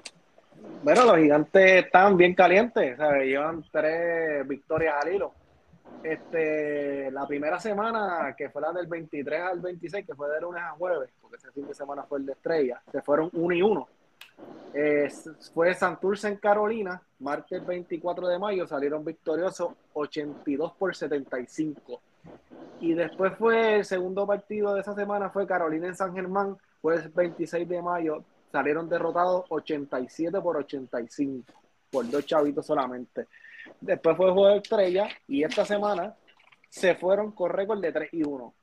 [0.84, 3.26] Bueno, los gigantes están bien calientes, ¿sabes?
[3.26, 5.34] Llevan tres victorias al hilo.
[6.04, 10.64] Este, la primera semana, que fue la del 23 al 26, que fue de lunes
[10.64, 13.62] a jueves, porque ese fin de semana fue el de estrella, se fueron 1 y
[13.62, 13.88] 1.
[15.54, 22.02] Fue Santurce en Carolina, martes 24 de mayo, salieron victoriosos 82 por 75.
[22.82, 26.96] Y después fue el segundo partido de esa semana, fue Carolina en San Germán, fue
[26.96, 31.54] el 26 de mayo, salieron derrotados 87 por 85,
[31.92, 33.28] por dos chavitos solamente.
[33.82, 36.16] Después fue el juego de estrella y esta semana
[36.70, 38.54] se fueron con récord de 3 y 1.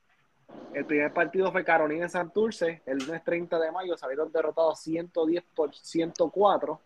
[0.77, 5.43] El primer partido fue Carolina en Santurce, el lunes 30 de mayo salieron derrotados 110
[5.55, 6.81] por 104.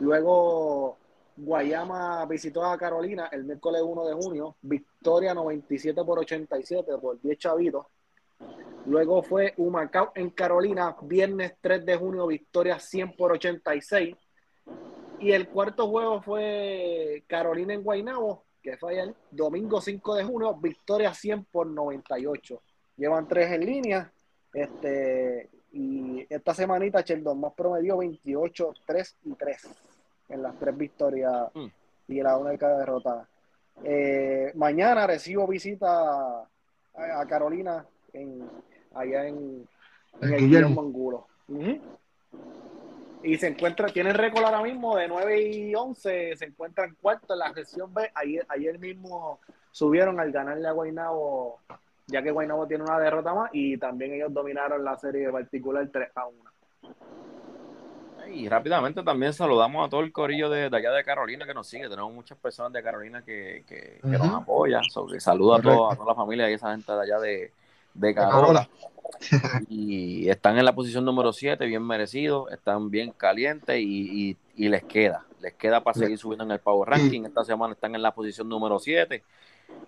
[0.00, 0.98] Luego
[1.36, 7.38] Guayama visitó a Carolina el miércoles 1 de junio, victoria 97 por 87 por 10
[7.38, 7.86] chavitos.
[8.86, 14.16] Luego fue Humacao en Carolina, viernes 3 de junio, victoria 100 por 86.
[15.20, 20.56] Y el cuarto juego fue Carolina en Guaynabo, que fue ayer, domingo 5 de junio,
[20.56, 22.60] victoria 100 por 98.
[22.96, 24.12] Llevan tres en línea.
[24.52, 29.68] Este, y esta semanita Sheldon más promedió 28, 3 y 3
[30.28, 31.66] en las tres victorias Mm.
[32.08, 33.26] y la única derrota.
[33.82, 38.46] Eh, mañana recibo visita a, a Carolina en,
[38.94, 39.66] allá en,
[40.20, 40.80] en el Guillermo.
[40.82, 41.26] Angulo.
[41.48, 41.78] Ujú.
[43.24, 47.32] Y se encuentra, tiene récord ahora mismo de 9 y 11, se encuentra en cuarto
[47.34, 48.10] en la gestión B.
[48.14, 49.38] Ayer, ayer mismo
[49.70, 51.60] subieron al ganarle a Guaynabo,
[52.12, 56.10] ya que Guaynabo tiene una derrota más, y también ellos dominaron la serie particular 3
[56.14, 56.36] a 1.
[58.34, 61.88] Y rápidamente también saludamos a todo el corillo de, allá de Carolina que nos sigue.
[61.88, 64.82] Tenemos muchas personas de Carolina que, que, nos apoyan.
[65.18, 67.52] saludo a, a toda la familia y esa gente de allá de,
[67.94, 68.68] de Carola.
[69.68, 75.24] y están en la posición número 7, bien merecidos, están bien calientes y, les queda.
[75.40, 77.24] Les queda para seguir subiendo en el Power Ranking.
[77.24, 79.22] Esta semana están en la posición número 7.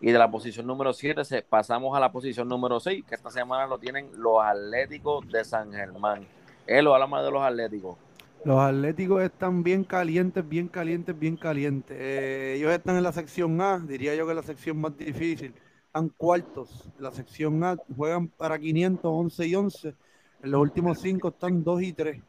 [0.01, 3.67] Y de la posición número 7 pasamos a la posición número 6, que esta semana
[3.67, 6.27] lo tienen los Atléticos de San Germán.
[6.67, 7.97] Él habla más de los Atléticos.
[8.45, 11.97] Los Atléticos están bien calientes, bien calientes, bien calientes.
[11.99, 15.55] Eh, ellos están en la sección A, diría yo que es la sección más difícil.
[15.87, 16.91] Están cuartos.
[16.99, 19.95] La sección A juegan para 500, 11 y 11.
[20.43, 22.23] En los últimos cinco están 2 y 3.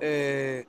[0.00, 0.64] Eh,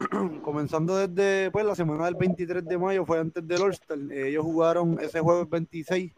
[0.42, 3.98] comenzando desde pues, la semana del 23 de mayo, fue antes del All-Star.
[4.10, 6.12] ellos jugaron ese jueves 26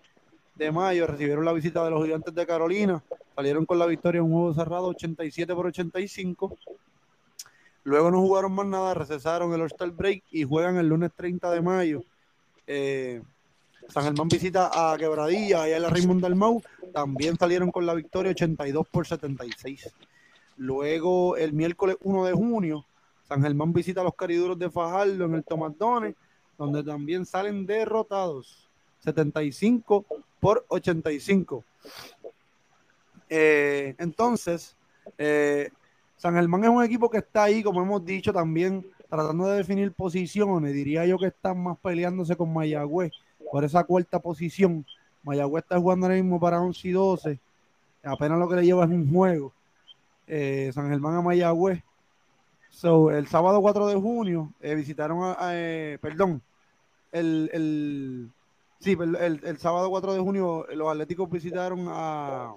[0.54, 3.02] de mayo, recibieron la visita de los gigantes de Carolina,
[3.34, 6.56] salieron con la victoria en un juego cerrado 87 por 85.
[7.84, 11.60] Luego no jugaron más nada, recesaron el All-Star Break y juegan el lunes 30 de
[11.60, 12.04] mayo.
[12.68, 13.20] Eh,
[13.88, 16.62] San Germán visita a Quebradilla, allá en la Raymond Dalmau.
[16.94, 19.90] También salieron con la victoria 82 por 76.
[20.58, 22.84] Luego, el miércoles 1 de junio,
[23.32, 26.14] San Germán visita a los cariduros de Fajardo en el Tomatone,
[26.58, 28.68] donde también salen derrotados
[28.98, 30.04] 75
[30.38, 31.64] por 85.
[33.30, 34.76] Eh, entonces,
[35.16, 35.70] eh,
[36.18, 39.92] San Germán es un equipo que está ahí, como hemos dicho, también tratando de definir
[39.92, 40.74] posiciones.
[40.74, 43.12] Diría yo que están más peleándose con Mayagüez
[43.50, 44.84] por esa cuarta posición.
[45.22, 47.38] Mayagüez está jugando ahora mismo para 11 y 12.
[48.02, 49.54] Apenas lo que le lleva es un juego.
[50.26, 51.82] Eh, San Germán a Mayagüez.
[52.72, 56.42] So, el sábado 4 de junio eh, visitaron a, eh, perdón,
[57.12, 58.30] el, el
[58.80, 62.54] sí, el, el, sábado 4 de junio los Atléticos visitaron a,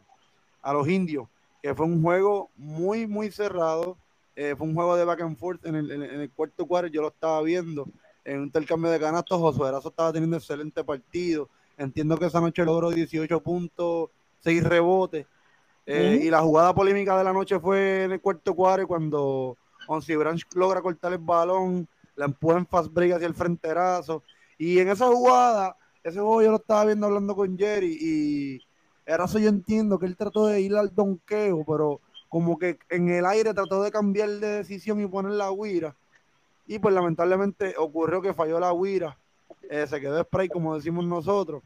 [0.62, 1.28] a los indios
[1.66, 3.98] que fue un juego muy, muy cerrado.
[4.36, 7.02] Eh, fue un juego de back and forth en el, en, el cuarto cuarto, yo
[7.02, 7.88] lo estaba viendo
[8.24, 9.40] en un intercambio de canastos.
[9.40, 11.50] Josué Erazo estaba teniendo excelente partido.
[11.76, 15.26] Entiendo que esa noche logró 18 puntos, 6 rebotes.
[15.88, 20.16] Eh, y la jugada polémica de la noche fue en el cuarto cuarto cuando Onsi
[20.16, 24.24] Branch logra cortar el balón, la empuja en fast break hacia el frenterazo.
[24.58, 28.62] Y en esa jugada, ese juego yo lo estaba viendo hablando con Jerry y
[29.08, 33.26] Ahora yo entiendo que él trató de ir al donqueo, pero como que en el
[33.26, 35.96] aire trató de cambiar de decisión y poner la guira.
[36.66, 39.16] Y pues lamentablemente ocurrió que falló la guira.
[39.70, 41.62] Eh, se quedó spray, como decimos nosotros.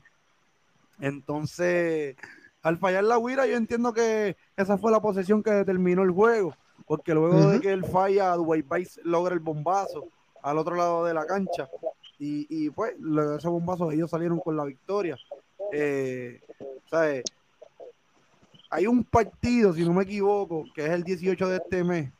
[0.99, 2.17] Entonces,
[2.62, 6.53] al fallar la guira, yo entiendo que esa fue la posesión que determinó el juego.
[6.89, 10.08] Porque luego de que él falla, Dwight Vice logra el bombazo
[10.41, 11.69] al otro lado de la cancha.
[12.17, 12.95] Y, y pues,
[13.38, 15.15] ese bombazo ellos salieron con la victoria.
[15.71, 16.41] Eh,
[18.71, 22.12] hay un partido, si no me equivoco, que es el 18 de este mes,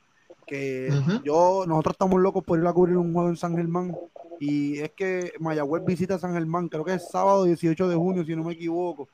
[0.46, 3.98] que yo, nosotros estamos locos por ir a cubrir un juego en San Germán.
[4.40, 8.36] Y es que Mayagüez visita San Germán, creo que es sábado 18 de junio, si
[8.36, 9.10] no me equivoco.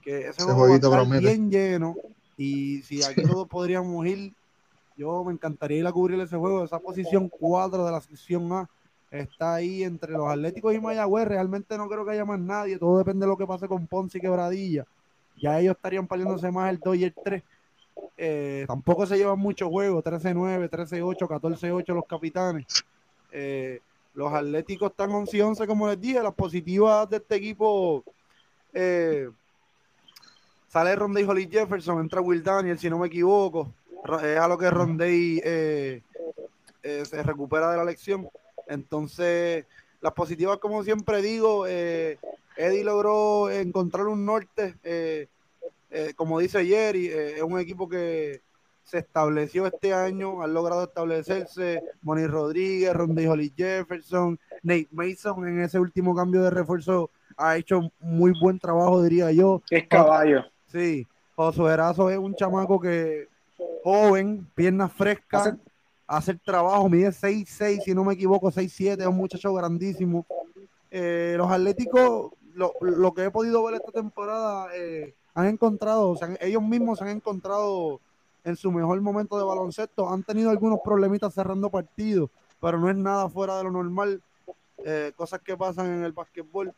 [0.00, 1.96] Que ese, juego va a bien lleno.
[2.36, 4.32] Y si aquí todos podríamos ir,
[5.02, 6.64] yo me encantaría ir a cubrir ese juego.
[6.64, 8.68] Esa posición 4 de la sección A
[9.10, 11.26] está ahí entre los Atléticos y Mayagüez.
[11.26, 12.78] Realmente no creo que haya más nadie.
[12.78, 14.86] Todo depende de lo que pase con Ponce y Quebradilla.
[15.40, 17.42] Ya ellos estarían peleándose más el 2 y el 3.
[18.16, 22.66] Eh, tampoco se llevan muchos juegos, 13-9, 13-8, 14-8 los capitanes.
[23.32, 23.80] Eh,
[24.14, 26.22] los Atléticos están 11 11, como les dije.
[26.22, 28.04] Las positivas de este equipo
[28.72, 29.28] eh,
[30.68, 33.72] sale Rondey Holly Jefferson, entra Will Daniel, si no me equivoco.
[34.04, 38.28] Es a lo que Rondey se recupera de la lección.
[38.66, 39.66] Entonces,
[40.02, 42.18] las positivas, como siempre digo, eh,
[42.56, 45.28] Eddie logró encontrar un norte, eh,
[45.90, 48.40] eh, como dice Jerry, es un equipo que
[48.82, 55.60] se estableció este año, han logrado establecerse Moni Rodríguez, Rondy Holly Jefferson, Nate Mason en
[55.60, 59.62] ese último cambio de refuerzo ha hecho muy buen trabajo, diría yo.
[59.70, 60.44] Es caballo.
[60.66, 63.28] Sí, Josué Erazo es un chamaco que
[63.82, 65.54] joven, piernas frescas,
[66.06, 70.26] hacer trabajo, mide 6'6, si no me equivoco, 6'7, es un muchacho grandísimo.
[70.90, 76.28] Eh, los Atléticos, lo, que he podido ver esta temporada, eh, han encontrado, o sea,
[76.40, 78.00] ellos mismos se han encontrado
[78.44, 80.08] en su mejor momento de baloncesto.
[80.08, 84.22] Han tenido algunos problemitas cerrando partidos, pero no es nada fuera de lo normal.
[84.84, 86.74] Eh, cosas que pasan en el básquetbol.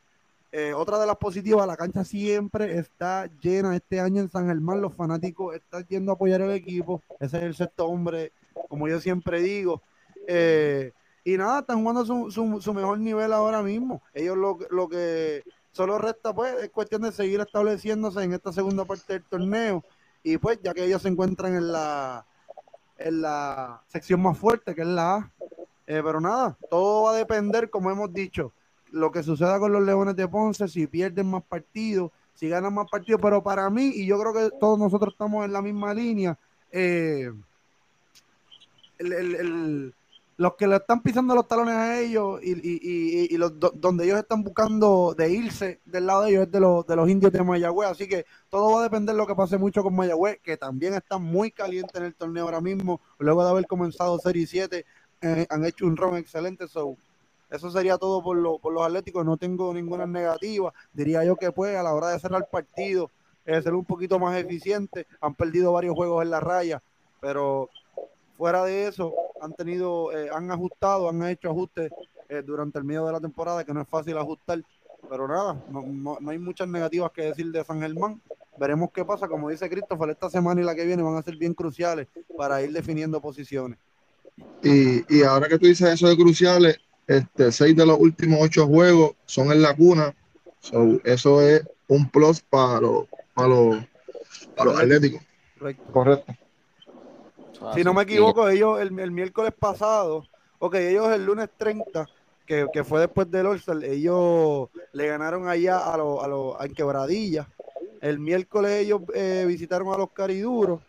[0.77, 4.81] Otra de las positivas, la cancha siempre está llena este año en San Germán.
[4.81, 7.03] Los fanáticos están yendo apoyar el equipo.
[7.19, 8.33] Ese es el sexto hombre
[8.69, 9.83] como yo siempre digo.
[10.27, 10.93] Eh,
[11.25, 14.03] y nada, están jugando su, mejor nivel ahora mismo.
[14.13, 15.43] Ellos lo, que
[15.73, 19.83] solo resta, pues, es cuestión de seguir estableciéndose en esta segunda parte del torneo.
[20.23, 22.27] Y pues, ya que ellos se encuentran en la
[22.97, 25.33] en la sección más fuerte, que es la A.
[25.87, 28.53] Eh, pero nada, todo va a depender, como hemos dicho,
[28.95, 32.89] lo que suceda con los Leones de Ponce, si pierden más partidos, si ganan más
[32.89, 33.21] partidos.
[33.21, 36.39] Pero para mí, y yo creo que todos nosotros estamos en la misma línea,
[36.71, 37.33] eh,
[40.37, 45.15] los que le están pisando los talones a ellos y, los, donde ellos están buscando
[45.17, 47.91] de irse del lado de ellos es de los, de los indios de Mayagüez.
[47.91, 50.95] Así que todo va a depender de lo que pase mucho con Mayagüez, que también
[50.95, 53.01] está muy caliente en el torneo ahora mismo.
[53.19, 54.85] Luego de haber comenzado Serie 7,
[55.23, 56.69] eh, han hecho un ron excelente.
[56.69, 56.97] So,
[57.55, 59.25] eso sería todo por, lo, por los Atléticos.
[59.25, 60.73] No tengo ninguna negativa.
[60.93, 63.11] Diría yo que pues a la hora de cerrar el partido,
[63.47, 65.07] eh, ser un poquito más eficiente.
[65.21, 66.83] Han perdido varios juegos en la raya,
[67.21, 67.71] pero
[68.37, 71.93] fuera de eso, han tenido, eh, han ajustado, han hecho ajustes
[72.29, 74.63] eh, durante el medio de la temporada, que no es fácil ajustar.
[75.09, 78.21] Pero nada, no, hay muchas negativas que decir de San Germán.
[78.59, 79.29] Veremos qué pasa.
[79.29, 82.63] Como dice Christopher, esta semana y la que viene van a ser bien cruciales para
[82.63, 83.79] ir definiendo posiciones.
[84.63, 88.67] Y, y ahora que tú dices eso de cruciales, este, seis de los últimos ocho
[88.67, 90.15] juegos son en la cuna.
[91.05, 93.77] eso es un plus para los, para los,
[94.57, 95.23] para los atléticos.
[95.93, 96.33] Correcto.
[97.75, 100.27] Si no me equivoco, ellos el, miércoles pasado,
[100.59, 102.07] ok, ellos el lunes 30,
[102.47, 107.49] que, fue después del all ellos le ganaron allá a los a, lo, a Quebradilla.
[108.01, 110.81] El miércoles ellos eh, visitaron a los Cariduros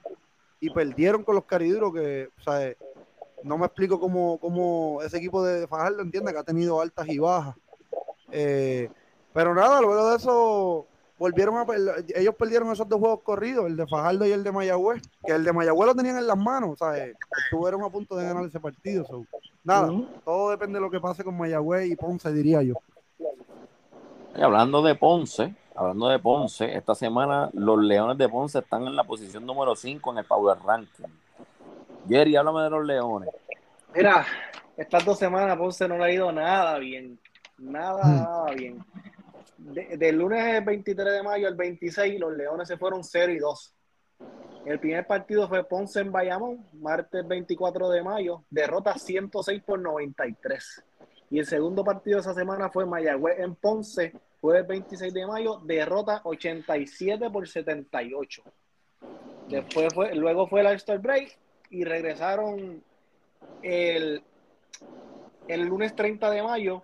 [0.59, 2.73] y perdieron con los Cariduros, que, o sea,
[3.43, 7.19] no me explico cómo, cómo ese equipo de Fajardo entiende que ha tenido altas y
[7.19, 7.55] bajas.
[8.31, 8.89] Eh,
[9.33, 11.65] pero nada, luego de eso volvieron a
[12.15, 15.43] ellos perdieron esos dos juegos corridos, el de Fajardo y el de Mayagüez, que el
[15.43, 17.05] de Mayagüez lo tenían en las manos, o sea,
[17.45, 19.05] estuvieron a punto de ganar ese partido.
[19.63, 19.91] nada,
[20.23, 22.75] todo depende de lo que pase con Mayagüez y Ponce, diría yo.
[24.35, 29.03] hablando de Ponce, hablando de Ponce, esta semana los Leones de Ponce están en la
[29.03, 31.24] posición número 5 en el Power Ranking.
[32.07, 33.29] Jerry, háblame de los Leones.
[33.93, 34.25] Mira,
[34.77, 37.19] estas dos semanas Ponce no le ha ido nada bien.
[37.57, 38.15] Nada, hmm.
[38.15, 38.85] nada bien
[39.65, 43.73] del lunes 23 de mayo al 26, los Leones se fueron 0 y 2.
[44.65, 50.83] El primer partido fue Ponce en Bayamón, martes 24 de mayo, derrota 106 por 93.
[51.31, 55.59] Y el segundo partido de esa semana fue Mayagüez en Ponce, jueves 26 de mayo,
[55.63, 58.43] derrota 87 por 78.
[59.49, 61.37] Después fue, luego fue el All-Star Break
[61.75, 62.81] y regresaron
[63.61, 64.23] el,
[65.49, 66.83] el lunes 30 de mayo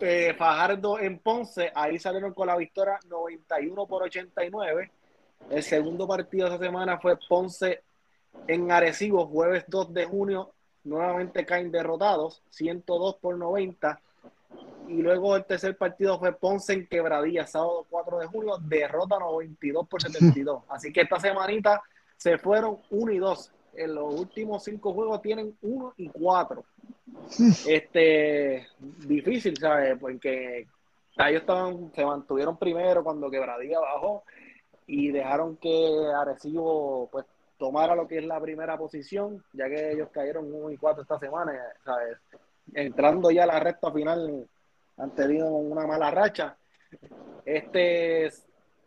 [0.00, 4.90] eh, Fajardo en Ponce, ahí salieron con la victoria 91 por 89.
[5.50, 7.84] El segundo partido de esa semana fue Ponce
[8.48, 10.50] en Arecibo, jueves 2 de junio,
[10.82, 14.00] nuevamente caen derrotados, 102 por 90.
[14.88, 19.88] Y luego el tercer partido fue Ponce en Quebradilla, sábado 4 de junio, derrota 92
[19.88, 20.64] por 72.
[20.68, 21.80] Así que esta semanita
[22.16, 23.52] se fueron 1 y 2.
[23.78, 26.64] En los últimos cinco juegos tienen 1 y 4
[27.68, 28.66] este,
[29.06, 29.96] difícil, ¿sabes?
[30.00, 30.66] Porque
[31.16, 34.24] ellos estaban, se mantuvieron primero cuando Quebradilla bajó
[34.86, 37.26] y dejaron que Arecibo pues
[37.58, 41.18] tomara lo que es la primera posición, ya que ellos cayeron 1 y 4 esta
[41.18, 41.52] semana,
[41.84, 42.18] ¿sabes?
[42.74, 44.46] Entrando ya a la recta final,
[44.96, 46.56] han tenido una mala racha.
[47.44, 48.30] Este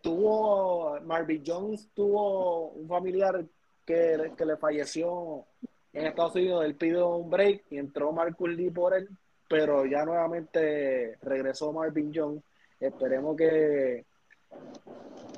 [0.02, 3.44] tuvo, Marvin Jones tuvo un familiar
[3.92, 5.46] que, le falleció
[5.94, 9.10] en Estados Unidos él pidió un break y entró Marcus Lee por él,
[9.48, 12.44] pero ya nuevamente regresó Marvin Jones.
[12.80, 14.06] Esperemos que,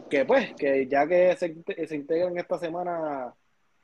[0.10, 3.34] que pues, que ya que se, se integran esta semana,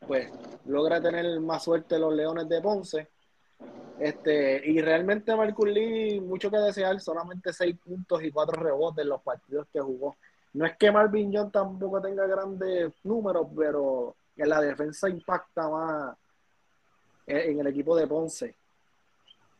[0.08, 0.32] pues
[0.66, 3.08] logra tener más suerte los Leones de Ponce.
[4.00, 9.10] Este, y realmente Marcus Lee, mucho que desear, solamente seis puntos y cuatro rebotes en
[9.10, 10.16] los partidos que jugó.
[10.54, 16.18] No es que Marvin Jones tampoco tenga grandes números, pero en la defensa impacta más
[17.28, 18.56] en el equipo de Ponce.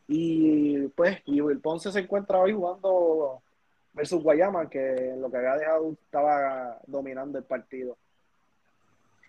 [0.08, 3.40] Y pues, el Ponce se encuentra hoy jugando
[3.92, 7.96] versus Guayama, que lo que había dejado estaba dominando el partido.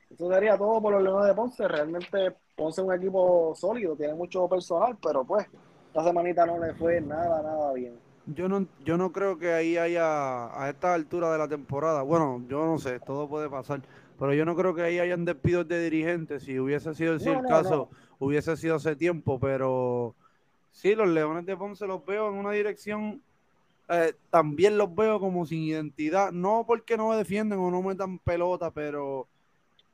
[0.10, 1.68] Eso sería todo por los Leones de Ponce.
[1.68, 5.47] Realmente Ponce es un equipo sólido, tiene mucho personal, pero pues
[5.88, 7.97] esta semanita no le fue nada, nada bien.
[8.28, 12.41] Yo no, yo no creo que ahí haya, a esta altura de la temporada, bueno,
[12.47, 13.82] yo no sé, todo puede pasar,
[14.22, 16.43] pero yo no creo que ahí hayan despidos de dirigentes.
[16.43, 20.13] Si hubiese sido el caso, hubiese sido hace tiempo, pero
[20.72, 23.19] sí, los Leones de Ponce los veo en una dirección,
[23.89, 28.19] eh, también los veo como sin identidad, no porque no me defienden o no metan
[28.19, 29.26] pelota, pero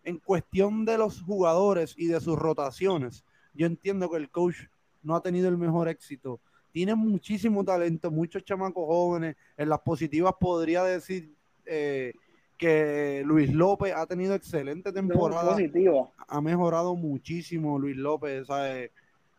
[0.04, 3.24] en cuestión de los jugadores y de sus rotaciones,
[3.54, 4.58] yo entiendo que el coach
[5.04, 6.42] no ha tenido el mejor éxito.
[6.74, 9.38] Tiene muchísimo talento, muchos chamacos jóvenes.
[9.56, 11.32] En las positivas podría decir
[11.66, 12.12] eh,
[12.58, 15.52] que Luis López ha tenido excelente temporada.
[15.52, 16.12] Positivo.
[16.28, 18.92] Ha mejorado muchísimo Luis López, ¿sabes?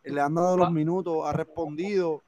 [0.04, 2.22] Le han dado los minutos, ha respondido.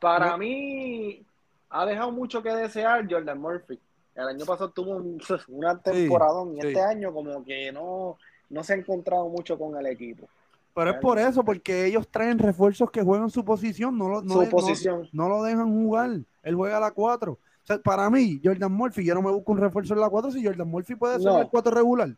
[0.00, 0.38] Para No.
[0.38, 1.22] mí,
[1.70, 3.78] ha dejado mucho que desear Jordan Murphy.
[4.14, 6.66] El año pasado tuvo un, una temporada y sí.
[6.68, 8.16] este año como que no,
[8.50, 10.28] no se ha encontrado mucho con el equipo.
[10.74, 14.34] Pero es por eso, porque ellos traen refuerzos que juegan su posición, no lo, no,
[14.34, 15.08] Su le- no- posición.
[15.12, 16.10] no lo dejan jugar.
[16.44, 17.36] Él juega a la 4.
[17.68, 20.42] Sea, para mí, Jordan Murphy, yo no me busco un refuerzo en la 4 si
[20.42, 21.38] Jordan Murphy puede ser No.
[21.42, 22.08] el 4 regular.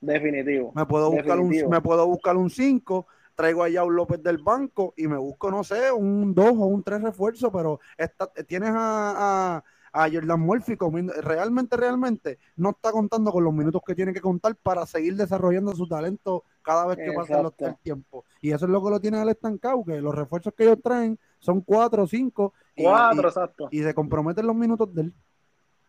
[0.00, 0.72] Definitivo.
[0.74, 4.92] Me puedo buscar un, me puedo buscar un 5, traigo a Yao López del banco
[4.96, 9.62] y me busco, no sé, un 2 o un 3 refuerzo, pero esta- tienes a,
[9.92, 14.12] a, a Jordan Murphy comiendo, realmente, realmente no está contando con los minutos que tiene
[14.12, 18.24] que contar para seguir desarrollando su talento cada vez que pasa los- el tiempo.
[18.40, 21.18] Y eso es lo que lo tiene al estancado, que los refuerzos que ellos traen
[21.38, 23.68] son 4 o 5 y, Cuatro, y- exacto.
[23.70, 25.12] y se comprometen los minutos de él.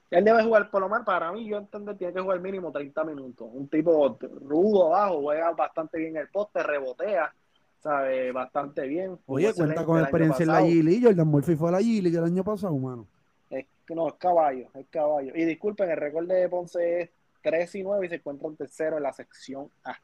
[0.10, 2.72] Él debe jugar, por lo menos para mí, yo entiendo que tiene que jugar mínimo
[2.72, 3.48] 30 minutos.
[3.52, 7.34] Un tipo rudo abajo, juega bastante bien el poste, rebotea,
[7.80, 9.18] sabe, bastante bien.
[9.26, 10.62] Jugó Oye, cuenta con experiencia en la.
[10.62, 11.06] G-League.
[11.06, 13.08] Jordan Murphy fue a la G-League el año pasado, mano.
[13.50, 15.32] Es, no, es caballo, es caballo.
[15.36, 17.10] Y disculpen, el récord de Ponce es
[17.42, 19.96] 3 y 9 y se encuentra en tercero en la sección A.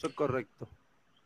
[0.00, 0.66] Eso es correcto.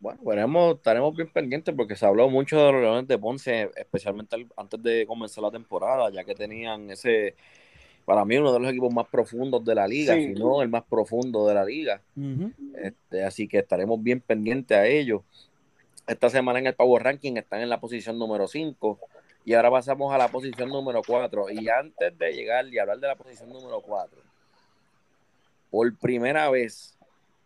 [0.01, 4.35] Bueno, veremos, estaremos bien pendientes porque se habló mucho de los Leones de Ponce, especialmente
[4.35, 7.37] al- antes de comenzar la temporada, ya que tenían ese,
[8.05, 10.25] para mí, uno de los equipos más profundos de la liga, Sí.
[10.25, 12.03] si no el más profundo de la liga.
[12.83, 15.23] Este, así que estaremos bien pendientes a ellos.
[16.09, 18.99] Esta semana en el Power Ranking están en la posición número 5
[19.45, 21.49] y ahora pasamos a la posición número 4.
[21.49, 24.19] Y antes de llegar y hablar de la posición número 4,
[25.71, 26.94] por primera vez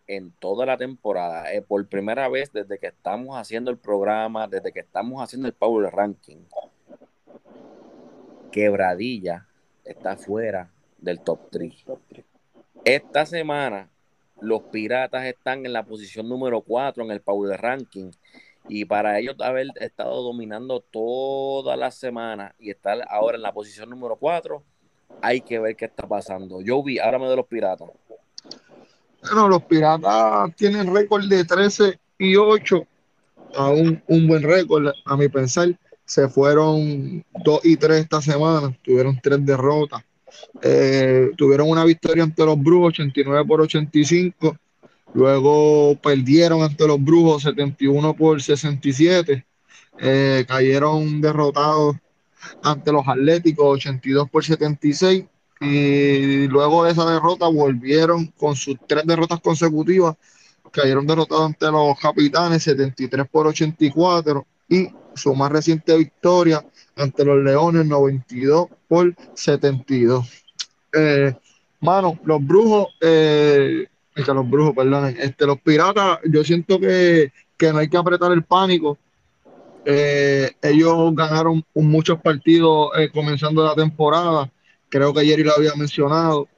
[0.09, 4.72] en toda la temporada, eh, por primera vez desde que estamos haciendo el programa, desde
[4.72, 6.38] que estamos haciendo el Power Ranking,
[8.50, 9.46] Quebradilla
[9.84, 11.84] está fuera del top 3.
[12.84, 13.90] Esta semana
[14.40, 18.11] los Piratas están en la posición número 4 en el Power Ranking
[18.68, 23.90] y para ellos haber estado dominando toda la semana y estar ahora en la posición
[23.90, 24.62] número 4,
[25.20, 26.62] hay que ver qué está pasando.
[26.62, 27.90] Yo vi, háblame de los Piratas.
[29.23, 32.87] Bueno, los Piratas tienen récord de 13 y 8,
[33.57, 35.77] aún un buen récord a mi pensar.
[36.05, 40.03] Se fueron 2 y 3 esta semana, tuvieron 3 derrotas.
[40.62, 44.57] Eh, tuvieron una victoria ante los Brujos 89 por 85.
[45.14, 49.45] Luego perdieron ante los Brujos 71 por 67.
[50.01, 51.97] Eh, cayeron derrotados
[52.62, 55.25] ante los Atléticos 82 por 76
[55.61, 60.16] y luego de esa derrota volvieron con sus tres derrotas consecutivas,
[60.70, 66.64] cayeron derrotados ante los Capitanes 73 por 84 y su más reciente victoria
[66.96, 70.26] ante los Leones 92 por 72.
[70.92, 71.34] Eh,
[71.80, 77.78] mano, los brujos, eh, los brujos, perdonen, este, los piratas, yo siento que, que no
[77.78, 78.98] hay que apretar el pánico.
[79.84, 84.50] Eh, ellos ganaron muchos partidos eh, comenzando la temporada.
[84.89, 86.49] Creo que Jerry lo había mencionado,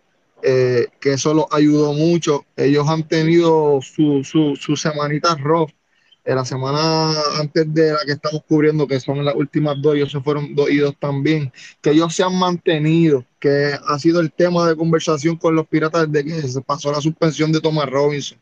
[0.42, 2.44] eh, que eso los ayudó mucho.
[2.56, 5.70] Ellos han tenido su, su, su semanitas rough.
[6.22, 10.12] En la semana antes de la que estamos cubriendo, que son las últimas dos, ellos
[10.12, 11.50] se fueron dos y dos también,
[11.80, 16.12] que ellos se han mantenido, que ha sido el tema de conversación con los piratas
[16.12, 18.38] desde que se pasó la suspensión de Thomas Robinson.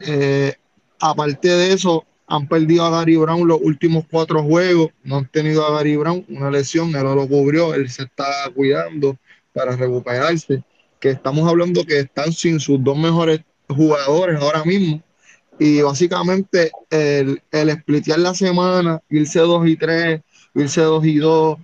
[0.00, 0.54] Eh,
[1.00, 5.66] aparte de eso, han perdido a Gary Brown los últimos cuatro juegos, no han tenido
[5.66, 9.16] a Gary Brown, una lesión, él lo cubrió, él se está cuidando
[9.52, 10.62] para recuperarse,
[11.00, 15.02] que estamos hablando que están sin sus dos mejores jugadores ahora mismo,
[15.58, 20.20] y básicamente el, el splitear la semana, irse 2 y 3,
[20.54, 21.58] irse 2 y 2,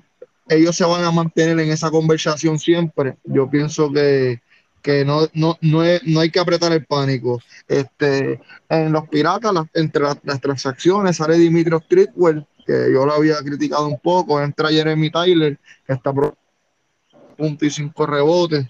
[0.48, 3.16] ellos se van a mantener en esa conversación siempre.
[3.24, 4.40] Yo pienso que,
[4.84, 7.40] que no, no, no, no hay que apretar el pánico.
[7.66, 13.88] Este, en los piratas, entre las, transacciones, sale Dimitri Streetwell, que yo lo había criticado
[13.88, 16.36] un poco, entra Jeremy Tyler, que está por
[17.38, 18.66] punto y cinco rebotes,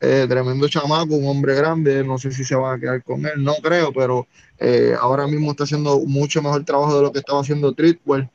[0.00, 3.44] eh, tremendo chamaco, un hombre grande, no sé si se va a quedar con él,
[3.44, 4.26] no creo, pero
[4.58, 8.30] eh, ahora mismo está haciendo mucho mejor trabajo de lo que estaba haciendo Treatwell.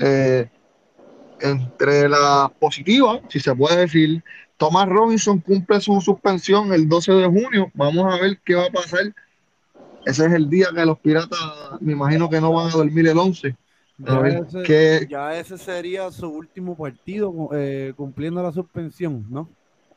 [0.00, 0.50] Eh,
[1.40, 4.22] entre las positivas, si se puede decir,
[4.62, 7.68] Thomas Robinson cumple su suspensión el 12 de junio.
[7.74, 9.12] Vamos a ver qué va a pasar.
[10.06, 11.40] Ese es el día que los piratas,
[11.80, 13.56] me imagino que no van a dormir el 11.
[14.06, 19.48] A Ya ese, qué- ya ese sería su último partido eh, cumpliendo la suspensión, ¿no?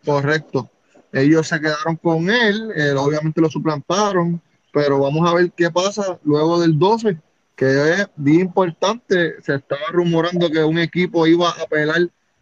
[0.04, 0.68] Correcto.
[1.14, 4.42] Ellos se quedaron con él, obviamente lo suplantaron,
[4.74, 7.20] pero vamos a ver qué pasa luego del 12,
[7.56, 9.36] que es bien importante.
[9.44, 12.02] Se estaba rumorando que un equipo iba a apelar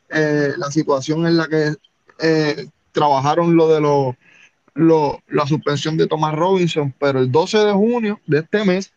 [0.10, 1.74] eh, la situación en la que
[2.20, 8.20] eh, trabajaron lo de lo, la suspensión de Thomas Robinson, pero el 12 de junio
[8.26, 8.92] de este mes,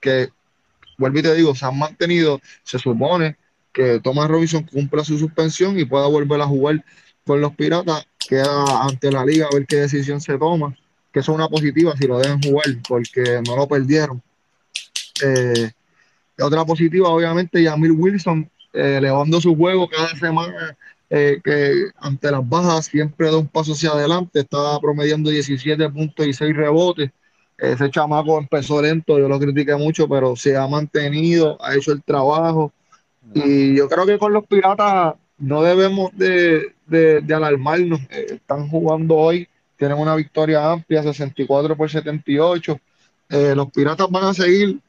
[0.00, 0.28] que
[0.98, 3.36] vuelvo y te digo, se han mantenido, se supone
[3.72, 6.84] que Thomas Robinson cumpla su suspensión y pueda volver a jugar
[7.26, 10.76] con los Piratas, queda ante la liga a ver qué decisión se toma,
[11.12, 14.22] que es una positiva si lo dejan jugar, porque no lo perdieron.
[15.22, 15.70] Eh,
[16.38, 20.76] otra positiva, obviamente, Yamil Wilson eh, elevando su juego cada semana,
[21.16, 26.26] eh, que ante las bajas siempre da un paso hacia adelante, está promediando 17 puntos
[26.26, 27.12] y 6 rebotes.
[27.56, 32.02] Ese chamaco empezó lento, yo lo critiqué mucho, pero se ha mantenido, ha hecho el
[32.02, 32.72] trabajo.
[33.32, 38.00] Y yo creo que con los Piratas no debemos de, de, alarmarnos.
[38.10, 39.46] Eh, están jugando hoy,
[39.76, 42.80] tienen una victoria amplia, 64 por 78.
[43.54, 44.80] los Piratas van a seguir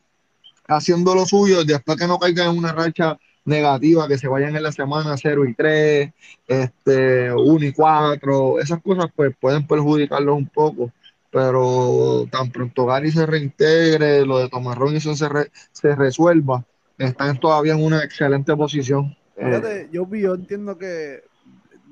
[0.68, 3.16] haciendo lo suyo después que no caigan en una racha
[3.46, 6.12] negativa, que se vayan en la semana 0 y 3,
[6.48, 10.92] este, 1 y 4, esas cosas pues pueden perjudicarlos un poco,
[11.32, 15.28] pero tan pronto Gary se reintegre, lo de Tomás Robinson se,
[15.72, 16.66] se resuelva,
[16.98, 19.16] están todavía en una excelente posición.
[19.38, 21.24] Fíjate, yo, yo entiendo que,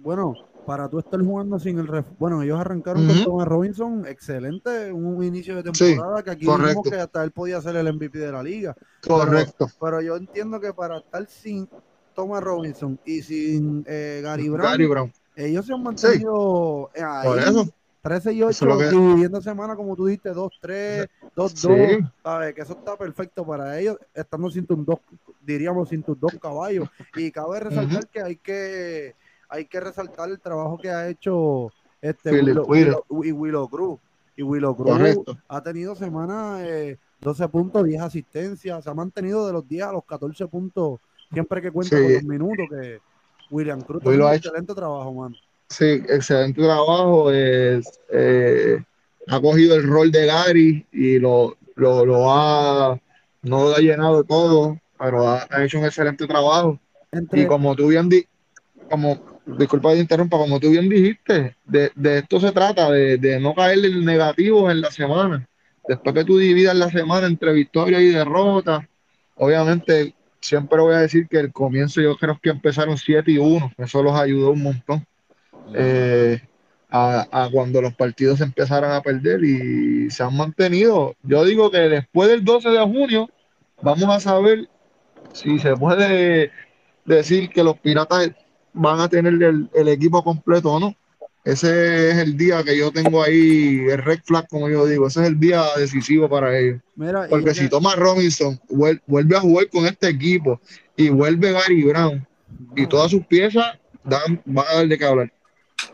[0.01, 0.35] bueno,
[0.65, 5.23] para tú estar jugando sin el ref bueno ellos arrancaron con Thomas Robinson excelente un
[5.23, 8.43] inicio de temporada que aquí vimos que hasta él podía ser el MVP de la
[8.43, 8.75] liga.
[9.05, 9.67] Correcto.
[9.79, 11.67] pero, yo entiendo que para estar sin
[12.13, 17.67] Thomas Robinson y sin eh, Gary, Brown, ellos se han mantenido ahí, Por eso.
[18.01, 21.07] 13 y 8 dividiendo semana como tú dijiste 2 3
[21.37, 21.79] 2 2
[22.21, 24.99] sabes que eso está perfecto para ellos estando sin tus dos
[25.45, 26.89] diríamos sin tus dos caballos.
[27.15, 29.15] Y cabe resaltar que hay que
[29.53, 33.99] hay que resaltar el trabajo que ha hecho este Willow, y Willow Cruz.
[34.35, 39.53] Y Willow Cruz ha tenido semanas eh, 12 puntos, 10 asistencias, se ha mantenido de
[39.53, 40.99] los 10 a los 14 puntos
[41.31, 42.99] siempre que cuenta con los minutos que
[43.51, 45.35] William Cruz ha hecho excelente trabajo, mano.
[45.69, 47.31] Sí, excelente trabajo.
[47.31, 48.83] Es, eh,
[49.27, 52.99] ha cogido el rol de Gary y lo, lo, ha,
[53.43, 56.79] no lo ha llenado todo, pero ha, hecho un excelente trabajo.
[57.31, 58.25] y como tú bien di,
[58.89, 63.83] como disculpa que interrumpa, como tú bien dijiste, de, esto se trata, de, no caer
[63.85, 65.47] en negativos en la semana.
[65.87, 68.87] Después que tú dividas la semana entre victoria y derrota,
[69.35, 73.73] obviamente siempre voy a decir que el comienzo yo creo que empezaron 7 y 1,
[73.77, 75.05] eso los ayudó un montón.
[75.73, 76.41] Eh,
[76.95, 81.15] a, cuando los partidos empezaron a perder y se han mantenido.
[81.23, 83.29] Yo digo que después del 12 de junio
[83.81, 84.69] vamos a saber
[85.33, 86.51] si se puede
[87.05, 88.31] decir que los piratas
[88.73, 90.95] van a tener el, equipo completo o no.
[91.43, 95.07] Ese es el día que yo tengo ahí el red flag, como yo digo.
[95.07, 96.81] Ese es el día decisivo para ellos.
[97.29, 100.61] Porque si Thomas Robinson vuelve a jugar con este equipo
[100.95, 102.25] y vuelve Gary Brown
[102.75, 105.33] y todas sus piezas, dan, van a dar de qué hablar.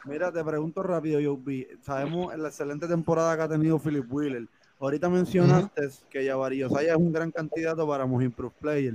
[0.05, 1.39] Mira, te pregunto rápido, yo
[1.81, 4.47] Sabemos la excelente temporada que ha tenido Philip Wheeler.
[4.79, 8.93] Ahorita mencionaste que Jabari Osaya es un gran candidato para Most Improved Player.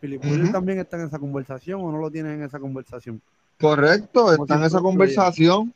[0.00, 0.22] Philip
[0.52, 3.20] también está en esa conversación o no lo tiene en esa conversación.
[3.58, 5.72] Correcto, está en esa conversación.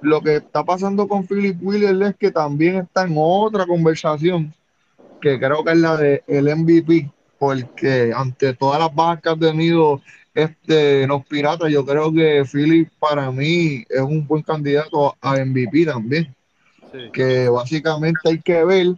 [0.00, 4.52] Lo que está pasando con Philip Wheeler es que también está en otra conversación,
[5.20, 7.08] que creo que es la de el MVP,
[7.38, 10.00] porque ante todas las bajas que ha tenido
[10.34, 15.86] este, los piratas, yo creo que Philip para mí es un buen candidato a MVP
[15.86, 16.34] también.
[17.12, 18.88] Que básicamente hay que ver,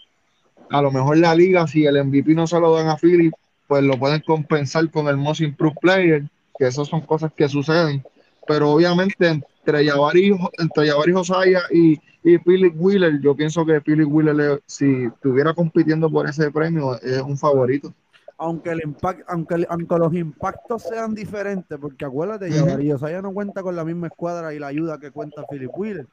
[0.70, 3.32] a lo mejor la liga, si el MVP no se lo dan a Philip,
[3.66, 6.24] pues lo pueden compensar con el Most Improved Player,
[6.58, 8.04] que esas son cosas que suceden.
[8.46, 14.62] Pero obviamente entre Jabari, entre Josaya y, y Philip Wheeler, yo pienso que Philip Wheeler,
[14.66, 17.92] si estuviera compitiendo por ese premio, es un favorito.
[18.36, 23.62] Aunque el impacto, aunque, aunque los impactos sean diferentes, porque acuérdate, uh Josaya no cuenta
[23.62, 26.06] con la misma escuadra y la ayuda que cuenta Philip Wheeler.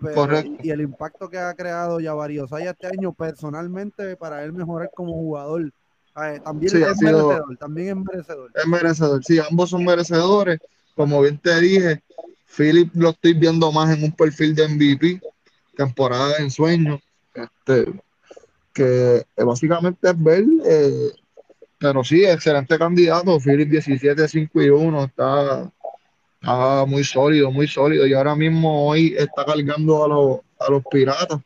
[0.00, 0.62] Correcto.
[0.62, 5.12] Y el impacto que ha creado Jabari Osaya este año personalmente para él mejorar como
[5.12, 5.72] jugador
[6.44, 8.50] también es merecedor, también es merecedor.
[8.54, 10.58] Es merecedor, sí, ambos son merecedores.
[10.94, 12.02] Como bien te dije,
[12.56, 15.20] Philip lo estoy viendo más en un perfil de MVP,
[15.76, 17.00] temporada en sueño,
[17.34, 17.92] este,
[18.72, 21.10] que básicamente es ver, eh,
[21.78, 25.70] pero sí, excelente candidato, Philip 17, 5 y 1, está,
[26.86, 31.40] muy sólido, muy sólido, y ahora mismo hoy está cargando a, los, a los piratas,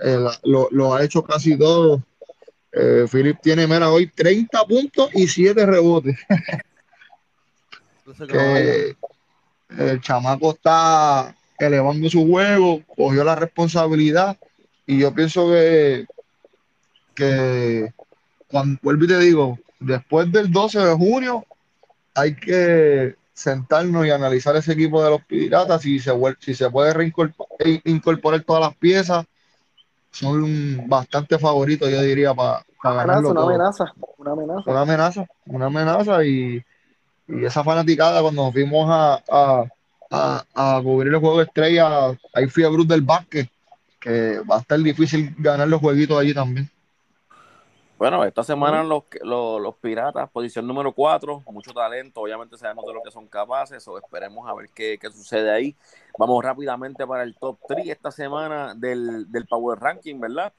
[0.00, 2.02] eh, lo, lo ha hecho casi todo,
[2.78, 6.16] eh, Philip tiene, mera hoy 30 puntos y 7 rebotes.
[9.76, 14.38] el chamaco está elevando su juego, cogió la responsabilidad
[14.86, 16.06] y yo pienso que,
[17.14, 17.92] que
[18.46, 21.44] cuando vuelvo y te digo, después del 12 de junio
[22.14, 26.94] hay que sentarnos y analizar ese equipo de los Piratas, si se, si se puede
[26.94, 29.26] reincorporar todas las piezas,
[30.10, 33.92] son bastante favoritos, yo diría, para, Una amenaza, una amenaza.
[34.66, 36.62] Una amenaza, una amenaza y,
[37.28, 39.64] esa fanaticada cuando nos fuimos a,
[40.10, 43.50] a, cubrir el juego de estrella, ahí fui a Cruz del Básquet,
[44.00, 46.70] que va a estar difícil ganar los jueguitos allí también.
[47.98, 53.02] Bueno, esta semana los, los, Piratas, posición número 4, mucho talento, obviamente sabemos de lo
[53.02, 55.74] que son capaces, o esperemos a ver qué, sucede ahí.
[56.16, 60.52] Vamos rápidamente para el top 3 esta semana del, Power Ranking, ¿verdad?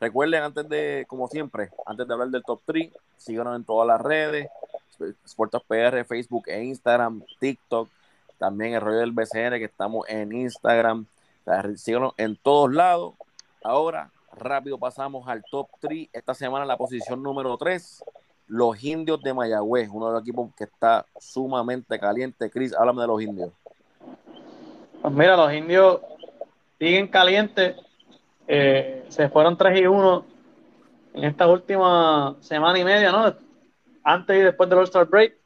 [0.00, 4.00] Recuerden, antes de, como siempre, antes de hablar del top 3, síganos en todas las
[4.00, 4.48] redes,
[5.26, 7.88] Sportos PR, Facebook e Instagram, TikTok,
[8.38, 11.06] también el rollo del BCN, que estamos en Instagram,
[11.76, 13.14] síganos en todos lados.
[13.62, 16.08] Ahora, Rápido pasamos al top 3.
[16.12, 18.04] Esta semana la posición número 3,
[18.46, 22.50] los indios de Mayagüez, uno de los equipos que está sumamente caliente.
[22.50, 23.50] Chris, háblame de los indios.
[25.02, 26.00] Pues mira, los indios
[26.78, 27.76] siguen calientes.
[28.48, 30.24] Eh, se fueron 3 y 1
[31.14, 33.34] en esta última semana y media, ¿no?
[34.02, 35.36] Antes y después del All-Star Break.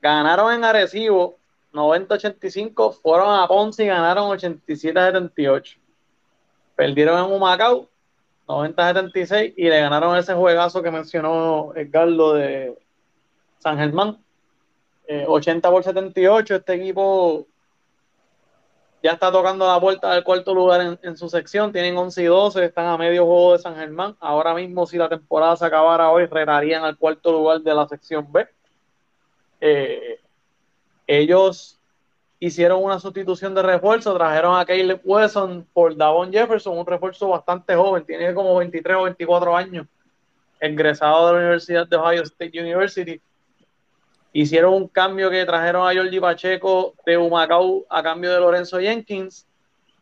[0.00, 1.38] Ganaron en Arecibo
[1.72, 5.76] 90-85, fueron a Ponce y ganaron 87-78.
[6.76, 7.88] Perdieron en Humacao
[8.46, 12.78] 90-76 y le ganaron ese juegazo que mencionó Edgardo de
[13.58, 14.18] San Germán.
[15.26, 17.46] 80 eh, por 78, este equipo
[19.02, 22.64] ya está tocando la puerta del cuarto lugar en, su sección, tienen 11 y 12,
[22.64, 24.16] están a medio juego de San Germán.
[24.20, 28.30] Ahora mismo, si la temporada se acabara hoy, retarían al cuarto lugar de la sección
[28.32, 28.46] B.
[29.60, 30.20] Eh,
[31.06, 31.78] ellos
[32.40, 37.74] hicieron una sustitución de refuerzo, trajeron a Caleb Wesson por Davon Jefferson, un refuerzo bastante
[37.74, 39.86] joven, tiene como 23 o 24 años,
[40.60, 43.20] egresado de la Universidad de Ohio State University.
[44.32, 49.46] Hicieron un cambio que trajeron a Jordi Pacheco de Humacao a cambio de Lorenzo Jenkins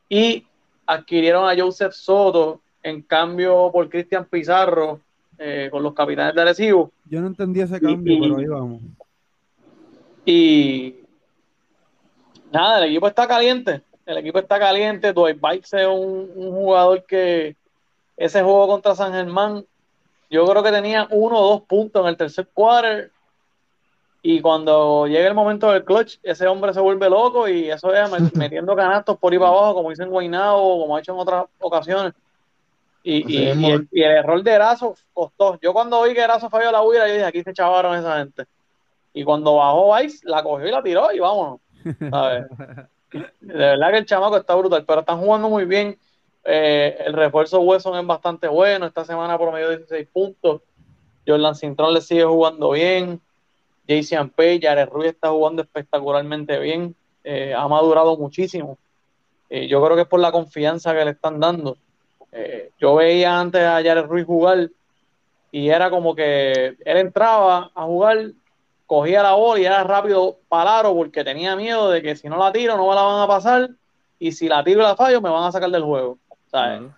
[0.08, 0.44] y
[0.86, 5.00] adquirieron a Joseph Soto en cambio por Cristian Pizarro
[5.38, 6.90] eh, con los capitanes de Arecibo.
[7.08, 8.80] Yo no entendí ese cambio, pero ahí vamos.
[10.24, 10.96] Y
[12.52, 13.82] nada, el equipo está caliente.
[14.06, 15.12] El equipo está caliente.
[15.12, 17.56] Dwight Bikes es un, jugador que
[18.16, 19.64] ese juego contra San Germán,
[20.30, 23.10] yo creo que tenía uno o dos puntos en el tercer quarter.
[24.28, 28.10] Y cuando llega el momento del clutch, ese hombre se vuelve loco y eso es
[28.34, 32.12] metiendo canastos por ahí para abajo, como dicen Guaynabo, como ha hecho en otras ocasiones.
[33.04, 35.60] Y, el, error de Erazo costó.
[35.60, 38.46] Yo cuando vi que Erazo falló la huida, yo dije, aquí se chavaron esa gente.
[39.14, 41.60] Y cuando bajó Vice, la cogió y la tiró y vámonos.
[41.84, 45.96] De verdad que el chamaco está brutal, pero están jugando muy bien.
[46.42, 48.86] Eh, el refuerzo Wesson es bastante bueno.
[48.86, 50.62] Esta semana promedio 16 puntos.
[51.24, 53.20] Jordan Cintrón le sigue jugando bien.
[53.86, 56.94] JC Ampey, Jared Ruiz está jugando espectacularmente bien.
[57.24, 58.78] Eh, ha madurado muchísimo.
[59.48, 61.76] Eh, yo creo que es por la confianza que le están dando.
[62.78, 64.70] yo veía antes a Jared Ruiz jugar
[65.50, 68.32] y era como que él entraba a jugar
[68.86, 72.52] cogía la bola y era rápido pararo porque tenía miedo de que si no la
[72.52, 73.70] tiro no me la van a pasar
[74.18, 76.18] y si la tiro y la fallo me van a sacar del juego.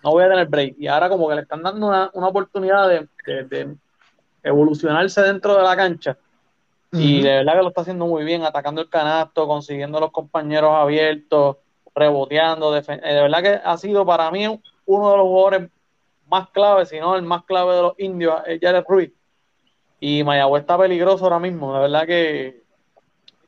[0.04, 0.76] No voy a tener break.
[0.78, 3.76] Y ahora como que le están dando una, oportunidad de,
[4.42, 6.16] evolucionarse dentro de la cancha.
[6.92, 10.72] Y de verdad que lo está haciendo muy bien, atacando el canasto, consiguiendo los compañeros
[10.74, 11.58] abiertos,
[11.94, 12.76] reboteando.
[12.76, 14.46] Eh, de verdad que ha sido para mí
[14.86, 15.70] uno de los jugadores
[16.28, 19.12] más claves, si no el más clave de los indios, es Jared Ruiz
[20.00, 21.72] y Mayagüez está peligroso ahora mismo.
[21.72, 22.62] La verdad que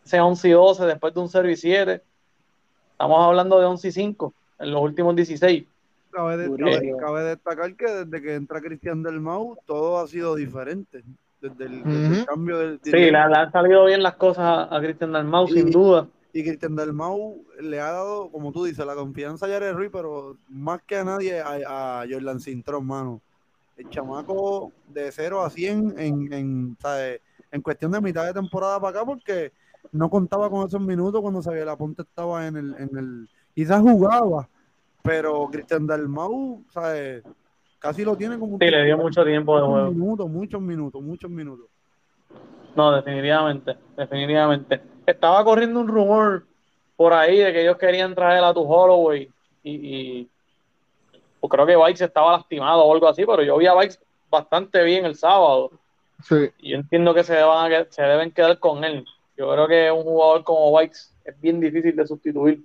[0.04, 2.02] ese 11 y 12 después de un 0 y 7.
[2.92, 5.64] Estamos hablando de 11 y 5 en los últimos 16.
[6.10, 11.04] Cabe, destacar que desde que entra Cristian Del Mau todo ha sido diferente.
[11.40, 12.80] Desde el, cambio del.
[12.82, 16.06] Sí, le, han salido bien las cosas a, Cristian Del Mau, sin duda.
[16.32, 19.90] Y Cristian Del Mau le ha dado, como tú dices, la confianza a Jared Ruiz,
[19.92, 23.20] pero más que a nadie a, a Jordan Cintrón, mano
[23.80, 26.76] el chamaco de 0 a 100 en, en,
[27.50, 29.52] en cuestión de mitad de temporada para acá, porque
[29.92, 33.80] no contaba con esos minutos cuando sabía la punta estaba en el, en el quizás
[33.80, 34.48] jugaba,
[35.02, 37.22] pero Cristian Dalmau, ¿sabes?
[37.80, 39.90] Casi lo tiene como sí, le dio mucho tiempo de juego.
[39.90, 41.66] Minutos, muchos minutos, muchos minutos.
[42.76, 44.80] No, definitivamente, definitivamente.
[45.04, 46.46] Estaba corriendo un rumor
[46.94, 49.28] por ahí de que ellos querían traer a tu Holloway
[49.64, 50.28] y
[51.40, 53.98] pues creo que Bikes estaba lastimado o algo así, pero yo vi a Bikes
[54.30, 55.72] bastante bien el sábado.
[56.22, 56.50] Sí.
[56.58, 57.34] Y yo entiendo que se,
[57.88, 59.06] se deben quedar con él.
[59.36, 62.62] Yo creo que un jugador como Bikes es bien difícil de sustituir.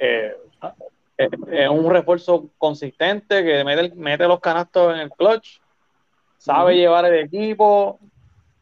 [0.00, 0.36] Eh,
[1.16, 5.60] es un refuerzo consistente que mete, mete, los canastos en el clutch,
[6.38, 7.98] sabe llevar el equipo,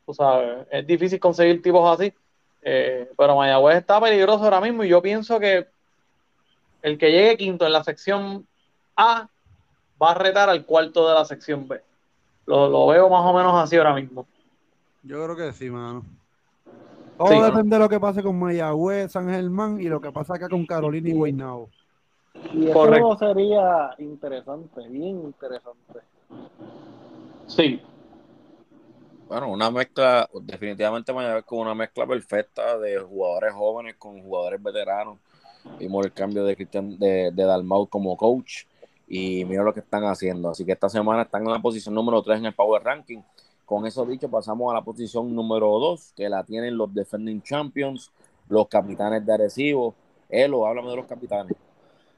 [0.05, 2.13] tú sabes, es difícil conseguir tipos así.
[2.63, 5.67] Eh, pero Mayagüez está peligroso ahora mismo y yo pienso que
[6.83, 8.47] el que llegue quinto en la sección
[8.97, 9.29] A
[10.03, 11.81] va a retar al cuarto de la sección B.
[12.47, 14.27] Lo, lo veo más o menos así ahora mismo.
[15.03, 16.05] Yo creo que sí, mano.
[17.17, 17.41] Todo Sí.
[17.41, 20.67] depende de lo que pase con Mayagüez, San Germán y lo que pasa acá con
[20.67, 21.69] Carolina y Guaynabo.
[22.55, 23.17] Y ese Correcto.
[23.17, 26.01] juego sería interesante, bien interesante.
[27.47, 27.81] Sí,
[29.29, 35.19] Bueno, una mezcla, definitivamente Mayagüez con una mezcla perfecta de jugadores jóvenes con jugadores veteranos.
[35.79, 38.65] Vimos el cambio de Cristian de, de Dalmau como coach
[39.07, 40.51] y mira lo que están haciendo.
[40.51, 43.21] Así que esta semana están en la posición número 3 en el Power Ranking.
[43.65, 48.11] Con eso dicho, pasamos a la posición número 2, que la tienen los Defending Champions,
[48.49, 49.95] los capitanes de Arecibo.
[50.29, 51.57] Elo, háblame de los capitanes.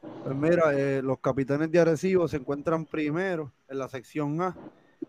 [0.02, 4.56] Pues mira, eh, los capitanes de Arecibo se encuentran primero en la sección A.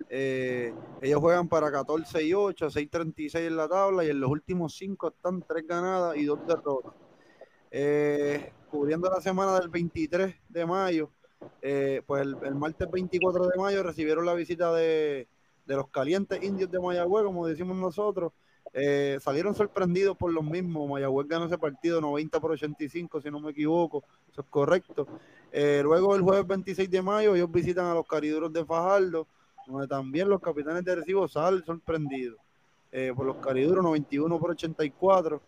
[0.09, 4.75] Eh, ellos juegan para 14 y 8, 6.36 en la tabla y en los últimos
[4.75, 6.93] 5 están 3 ganadas y 2 derrotas.
[7.71, 11.09] Eh, cubriendo la semana del 23 de mayo,
[11.61, 15.27] eh, pues el, el martes 24 de mayo recibieron la visita de,
[15.65, 18.31] de los calientes indios de Mayagüez, como decimos nosotros.
[18.76, 20.89] Eh, salieron sorprendidos por los mismos.
[20.89, 24.03] Mayagüez ganó ese partido 90 por 85, si no me equivoco.
[24.32, 25.07] Eso es correcto.
[25.51, 29.28] Eh, luego el jueves 26 de mayo ellos visitan a los cariduros de Fajardo,
[29.67, 32.39] donde también los capitanes de Arecibo salen sorprendidos
[32.91, 35.39] eh, por los cariduros 91 por 84.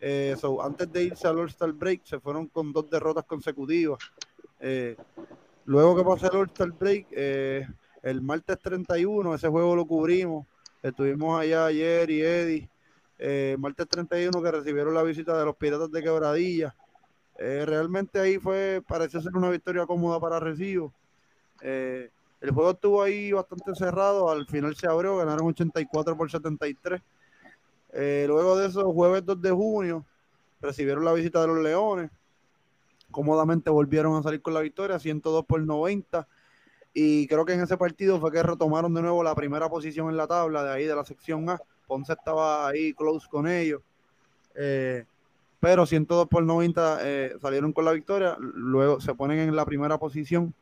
[0.00, 4.00] Eh, so, antes de irse al All-Star Break se fueron con dos derrotas consecutivas.
[5.66, 7.06] Luego que pasó el All-Star Break,
[8.02, 10.46] el martes 31, ese juego lo cubrimos.
[10.84, 12.68] Estuvimos allá ayer y Eddie.
[13.18, 16.74] Eh, martes 31 que recibieron la visita de los Piratas de Quebradilla.
[17.38, 20.92] Eh, realmente ahí fue, pareció ser una victoria cómoda para Recibo.
[21.62, 22.10] Eh,
[22.42, 27.00] el juego estuvo ahí bastante cerrado, al final se abrió, ganaron 84 por 73.
[27.94, 30.04] Eh, luego de eso, jueves 2 de junio,
[30.60, 32.10] recibieron la visita de los Leones.
[33.10, 36.28] Cómodamente volvieron a salir con la victoria, 102 por 90.
[36.94, 40.16] Y creo que en ese partido fue que retomaron de nuevo la primera posición en
[40.16, 41.60] la tabla de ahí de la sección A.
[41.88, 43.82] Ponce estaba ahí close con ellos.
[44.54, 45.04] Eh,
[45.58, 48.36] pero 102 por 90 eh, salieron con la victoria.
[48.38, 50.54] Luego se ponen en la primera posición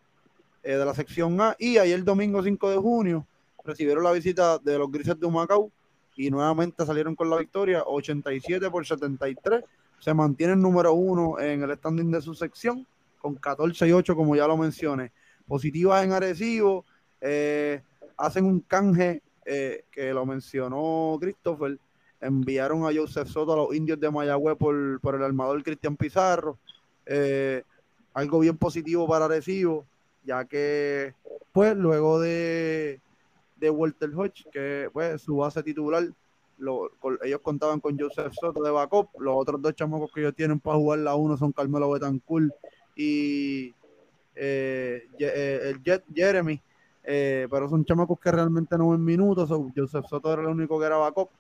[0.63, 1.55] eh, de la sección A.
[1.59, 3.27] Y ayer domingo 5 de junio
[3.63, 5.71] recibieron la visita de los Grises de Humacao
[6.17, 9.63] y nuevamente salieron con la victoria 87 por 73.
[9.99, 12.87] Se mantienen número uno en el standing de su sección
[13.21, 15.13] con 14 y 8 como ya lo mencioné.
[15.53, 16.87] Positivas en Arecibo,
[17.21, 17.83] eh,
[18.17, 21.77] hacen un canje eh, que lo mencionó Christopher,
[22.23, 26.57] enviaron a Joseph Soto a los indios de Mayagüez por, por el armador Cristian Pizarro.
[27.05, 27.63] Eh,
[28.15, 29.85] algo bien positivo para Arecibo,
[30.25, 31.13] ya que
[31.53, 32.99] pues luego de,
[33.57, 36.09] de Walter Hodge, que pues su base titular,
[37.23, 40.79] ellos contaban con Joseph Soto de backup, los otros dos chamacos que ellos tienen para
[40.79, 42.55] jugar la uno son Carmelo Betancourt
[42.97, 43.75] y
[44.35, 46.61] eh, eh, el Jet Jeremy,
[47.05, 50.87] eh, pero son chamacos que realmente no ven minutos, Joseph Soto era el único que
[50.87, 51.31] era backup.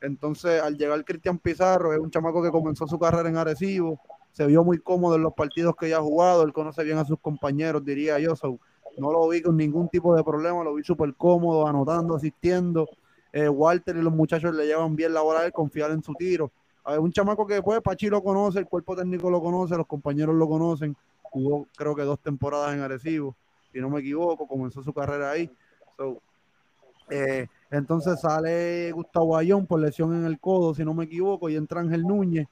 [0.00, 4.00] Entonces, al llegar Cristian Pizarro, es un chamaco que comenzó su carrera en Arecibo,
[4.32, 7.04] se vio muy cómodo en los partidos que ya ha jugado, él conoce bien a
[7.04, 8.58] sus compañeros, diría yo, so,
[8.96, 12.88] no lo vi con ningún tipo de problema, lo vi súper cómodo, anotando, asistiendo.
[13.32, 16.50] Eh, Walter y los muchachos le llevan bien la bola confiar en su tiro.
[16.84, 19.86] A ver, un chamaco que pues Pachi lo conoce, el cuerpo técnico lo conoce, los
[19.86, 20.96] compañeros lo conocen,
[21.30, 23.34] jugó creo que dos temporadas en Arecibo,
[23.72, 25.50] si no me equivoco, comenzó su carrera ahí.
[27.08, 31.56] Eh, entonces sale Gustavo Ayón por lesión en el codo, si no me equivoco, y
[31.56, 32.46] entra Ángel Núñez.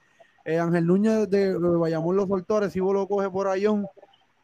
[0.45, 3.87] Eh, Ángel Núñez de, de Bayamón los soltó, Arecibo lo coge por Ayón.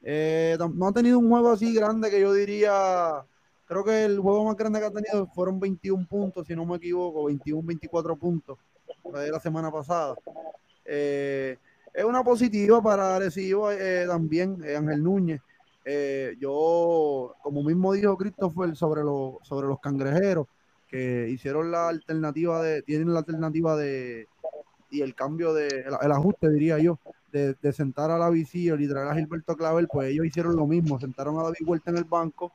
[0.08, 3.26] Eh, no ha tenido un juego así grande que yo diría,
[3.66, 6.76] creo que el juego más grande que ha tenido fueron 21 puntos, si no me
[6.76, 8.60] equivoco, 21, 24 puntos
[9.04, 10.16] de la semana pasada.
[10.86, 11.58] Eh,
[11.96, 15.42] es una positiva para Arecibo eh, también, eh, Ángel Núñez.
[15.86, 20.48] Eh, yo, como mismo dijo Christopher sobre, los sobre los cangrejeros,
[20.90, 24.28] que hicieron la alternativa de, tienen la alternativa de,
[24.90, 27.00] y el cambio de, el, ajuste diría yo,
[27.32, 31.00] de, sentar a la Vicillo y traer a Gilberto Clavel, pues ellos hicieron lo mismo,
[31.00, 32.52] sentaron a David Huerta en el banco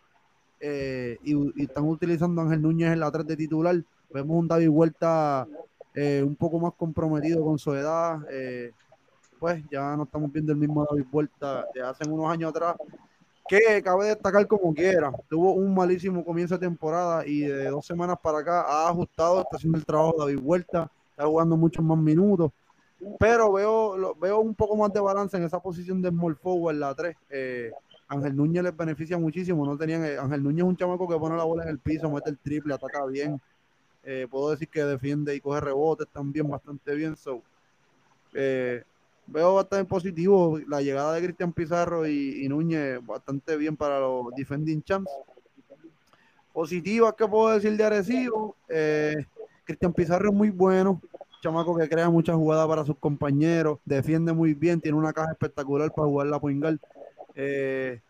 [0.61, 3.83] y, están utilizando a Ángel Núñez en la 3 de titular.
[4.13, 5.47] Vemos un David Huerta
[5.95, 8.21] un poco más comprometido con su edad.
[9.41, 12.77] Pues ya no estamos viendo el mismo David Huerta de hace unos años atrás,
[13.49, 15.11] que cabe destacar como quiera.
[15.29, 19.57] Tuvo un malísimo comienzo de temporada y de dos semanas para acá ha ajustado, está
[19.57, 22.53] haciendo el trabajo David Huerta, está jugando muchos más minutos.
[23.19, 26.95] Pero veo, veo un poco más de balance en esa posición de small forward, la
[26.95, 27.17] 3.
[27.31, 27.73] Eh,
[28.09, 29.65] Ángel Núñez les beneficia muchísimo.
[29.65, 32.11] No tenían, eh, Ángel Núñez es un chamaco que pone la bola en el piso,
[32.11, 33.41] mete el triple, ataca bien.
[34.03, 37.17] Eh, puedo decir que defiende y coge rebotes también bastante bien.
[37.17, 37.43] So,
[38.35, 38.83] eh,
[39.31, 44.83] veo bastante positivo la llegada de Cristian Pizarro y, Núñez bastante bien para los defending
[44.83, 45.11] champs.
[46.53, 48.57] Positivas que puedo decir de Arecibo.
[48.69, 49.25] Eh,
[49.65, 51.01] Cristian Pizarro es muy bueno,
[51.41, 55.93] chamaco que crea muchas jugadas para sus compañeros, defiende muy bien, tiene una caja espectacular
[55.93, 56.81] para jugar la Poingal.
[57.37, 58.01] Eh,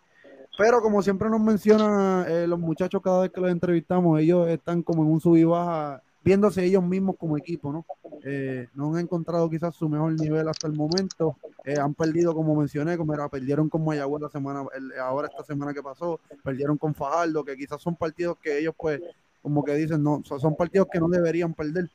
[0.57, 4.83] pero como siempre nos mencionan eh, los muchachos cada vez que los entrevistamos, ellos están
[4.83, 7.87] como en un sub y baja, viéndose ellos mismos como equipo, ¿no?
[8.23, 11.37] Eh, no han encontrado quizás su mejor nivel hasta el momento.
[11.64, 14.64] Eh, han perdido, como mencioné, como perdieron con Mayagüez la semana,
[15.01, 19.01] ahora esta semana que pasó, perdieron con Fajardo, que quizás son partidos que ellos, pues,
[19.43, 21.91] como que dicen, no, son partidos que no deberían perder.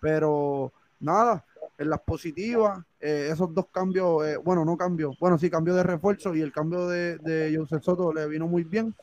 [0.00, 1.44] Pero nada,
[1.78, 6.34] en las positivas, eh, esos dos cambios, bueno, no cambios, bueno, sí, cambio de refuerzo
[6.34, 8.94] y el cambio de, de Joseph Soto le vino muy bien.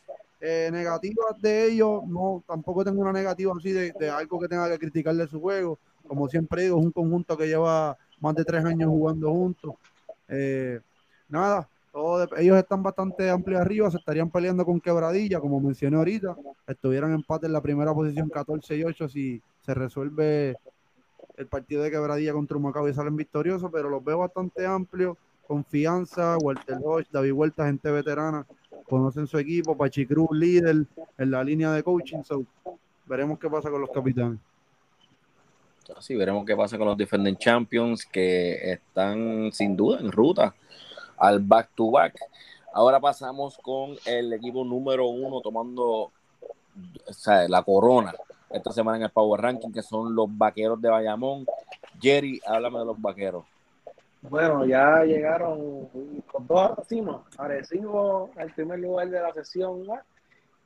[0.42, 5.16] Negativas de ellos, no, tampoco tengo una negativa así de, algo que tenga que criticar
[5.16, 5.78] de su juego
[6.12, 9.76] como siempre digo, es un conjunto que lleva más de tres años jugando juntos.
[10.28, 10.80] Eh,
[11.30, 11.70] nada,
[12.38, 16.36] ellos están bastante amplios arriba, se estarían peleando con Quebradilla, como mencioné ahorita.
[16.68, 20.58] Estuvieran empate en la primera posición 14 y 8 si se resuelve
[21.38, 25.18] el partido de Quebradilla contra Humacao y salen victoriosos, pero los veo bastante amplios.
[25.48, 28.46] Confianza, Walter Lodge, David Huerta, gente veterana,
[28.92, 30.86] conocen su equipo, Pachi Cruz, líder
[31.18, 32.24] en la línea de coaching.
[32.24, 32.44] So,
[33.06, 34.38] veremos qué pasa con los capitanes.
[35.96, 40.54] Así veremos qué pasa con los Defending Champions que están sin duda en ruta
[41.18, 42.20] al back to back.
[42.74, 46.12] Ahora pasamos con el equipo número uno tomando
[47.48, 48.14] la corona
[48.50, 51.46] esta semana en el Power Ranking, que son los vaqueros de Bayamón.
[52.02, 53.46] Jerry, háblame de los vaqueros.
[54.22, 55.88] Bueno, ya llegaron
[56.32, 60.04] con dos Arecibo, Arecibo el primer lugar de la sesión A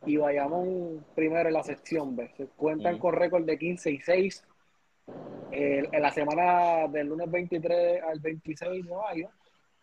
[0.05, 2.29] y Bayamón primero en la sección B.
[2.35, 4.43] Se cuentan con récord de 15 y 6
[5.51, 9.29] en la semana del lunes 23 al 26 de mayo,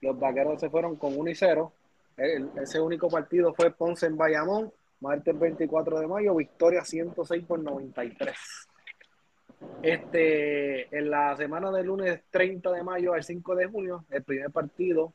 [0.01, 1.73] los vaqueros se fueron con 1 y 0.
[2.17, 8.37] ese único partido fue Ponce en Bayamón, martes 24 de mayo, victoria 106 por 93.
[9.83, 14.51] Este, en la semana del lunes 30 de mayo al 5 de junio, el primer
[14.51, 15.13] partido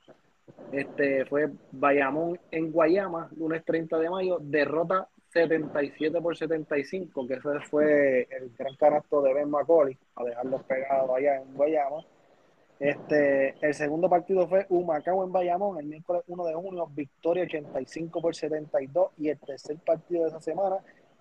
[0.72, 7.60] este, fue Bayamón en Guayama, lunes 30 de mayo, derrota 77 por 75, que ese
[7.70, 12.06] fue el gran canasto de Ben McCauley, a dejarlos pegados allá en Guayama.
[12.80, 18.22] Este, el segundo partido fue Humacao en Bayamón, el miércoles 1 de junio, victoria 85
[18.22, 19.12] por 72.
[19.18, 20.78] Y el tercer partido de esa semana,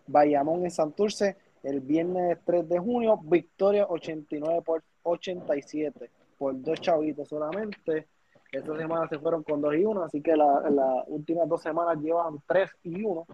[0.06, 1.36] Bayamón en Santurce,
[1.66, 8.06] el viernes 3 de junio, victoria 89 por 87, por dos chavitos solamente.
[8.52, 10.62] Esta semana se fueron con 2 y 1, así que las
[11.08, 13.26] últimas dos semanas llevan 3 y 1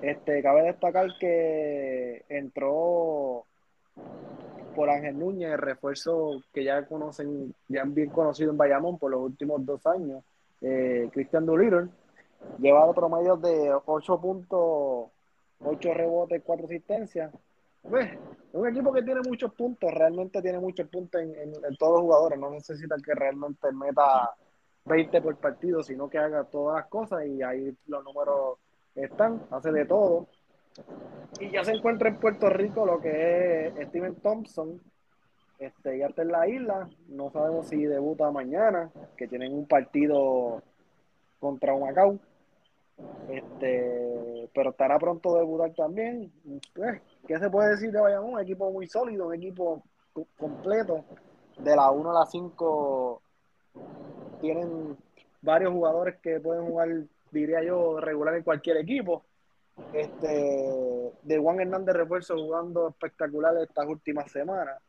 [0.00, 3.44] este, cabe destacar que entró
[4.76, 9.20] por Ángel Núñez, refuerzo que ya conocen, ya han bien conocido en Bayamón por los
[9.20, 10.22] últimos dos años,
[10.60, 11.88] eh, Cristian Doolittle,
[12.58, 15.10] llevado promedio de 8 puntos,
[15.60, 17.32] 8 rebotes, 4 asistencias.
[17.82, 18.18] Pues, es
[18.54, 22.38] un equipo que tiene muchos puntos, realmente tiene muchos puntos en, en todos los jugadores,
[22.38, 24.34] no necesita que realmente meta
[24.86, 28.58] 20 por partido, sino que haga todas las cosas y ahí los números
[28.94, 30.26] están, hace de todo.
[31.40, 34.80] Y ya se encuentra en Puerto Rico lo que es Steven Thompson.
[35.58, 36.88] Este, ya está en la isla.
[37.08, 40.62] No sabemos si debuta mañana, que tienen un partido
[41.40, 42.18] contra Humacao.
[43.28, 46.32] Este, pero estará pronto a debutar también.
[46.74, 48.34] Pues, ¿Qué se puede decir de Bayamón?
[48.34, 49.82] Un equipo muy sólido, un equipo
[50.38, 51.04] completo.
[51.58, 53.22] De la 1 a la 5
[54.40, 54.96] tienen
[55.40, 56.88] varios jugadores que pueden jugar
[57.34, 59.24] diría yo, regular en cualquier equipo.
[59.92, 64.80] Este, de Juan Hernández refuerzo jugando espectacular estas últimas semanas.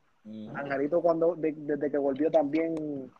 [0.56, 3.12] Angelito cuando desde que volvió también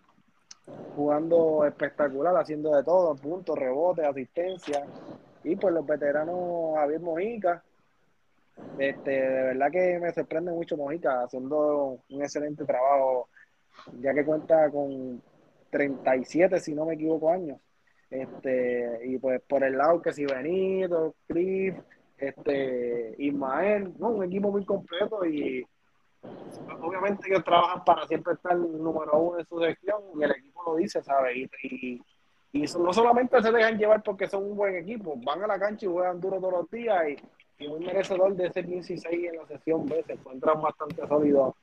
[0.96, 4.86] jugando espectacular, haciendo de todo, puntos, rebotes, asistencia.
[5.44, 7.64] Y pues los veteranos Javier Mojica.
[8.80, 13.28] Este, de verdad que me sorprende mucho Mojica haciendo un excelente trabajo,
[14.00, 15.22] ya que cuenta con
[15.70, 17.60] 37, si no me equivoco, años.
[18.10, 21.74] Este, y pues por el lado que si Benito, Chris,
[22.18, 24.10] este, Ismael, ¿no?
[24.10, 25.66] un equipo muy completo y
[26.82, 30.76] obviamente ellos trabajan para siempre estar número uno en su sección y el equipo lo
[30.76, 31.36] dice, ¿sabes?
[31.64, 32.02] Y,
[32.54, 35.86] y, no solamente se dejan llevar porque son un buen equipo, van a la cancha
[35.86, 39.30] y juegan duro todos los días y, y muy merecedor de ese 15 y 6
[39.30, 41.54] en la sesión B, se encuentran bastante sólidos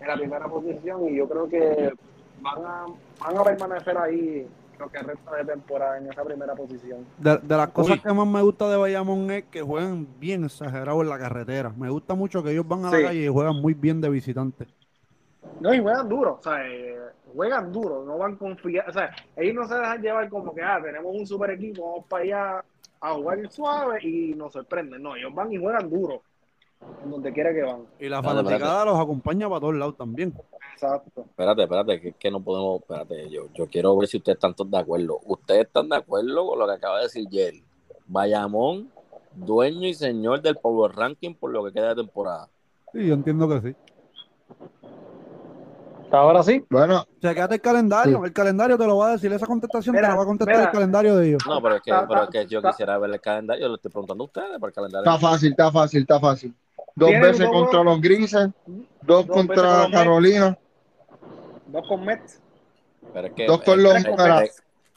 [0.00, 1.92] en la primera posición y yo creo que
[2.40, 2.86] van a,
[3.20, 4.48] van a permanecer ahí
[4.78, 7.04] lo que resta de temporada en esa primera posición.
[7.18, 8.00] De, de las cosas Uy.
[8.00, 11.72] que más me gusta de Bayamón es que juegan bien exagerados en la carretera.
[11.76, 14.68] Me gusta mucho que ellos van a la calle y juegan muy bien de visitantes.
[15.60, 16.96] No, y juegan duro, o sea, eh,
[17.34, 20.78] juegan duro, no van confiados, o sea, ellos no se dejan llevar como que, ah,
[20.82, 22.64] tenemos un super equipo, vamos para allá
[23.00, 25.02] a jugar suave y nos sorprenden.
[25.02, 26.22] No, ellos van y juegan duro,
[27.04, 27.86] donde quiera que van.
[27.98, 30.34] Y la Espérate, fanaticada los acompaña para todos lados también.
[30.74, 31.22] Exacto.
[31.22, 34.70] Espérate, espérate, que, que no podemos, espérate, yo, yo quiero ver si ustedes están todos
[34.70, 35.20] de acuerdo.
[35.24, 37.64] ¿Ustedes están de acuerdo con lo que acaba de decir Jerry?
[38.06, 38.90] Bayamón,
[39.34, 42.48] dueño y señor del Power Ranking por lo que queda de temporada.
[42.92, 43.76] Sí, yo entiendo que sí.
[46.10, 46.64] Ahora sí.
[46.70, 48.24] Bueno, Checate el calendario.
[48.24, 49.30] El calendario te lo va a decir.
[49.30, 50.66] Esa contestación te la va a contestar mira.
[50.68, 51.42] el calendario de ellos.
[51.46, 53.90] No, pero es que, pero es que yo quisiera ver el calendario, yo lo estoy
[53.90, 55.10] preguntando a ustedes por el calendario.
[55.10, 56.54] está fácil, está fácil, está fácil.
[56.98, 59.90] Dos Tienen veces dos- contra los grises, dos dos veces con contra.
[60.00, 60.58] Carolina.
[61.66, 62.40] Dos con Mets.
[63.12, 63.94] Pero es que, Dos con los-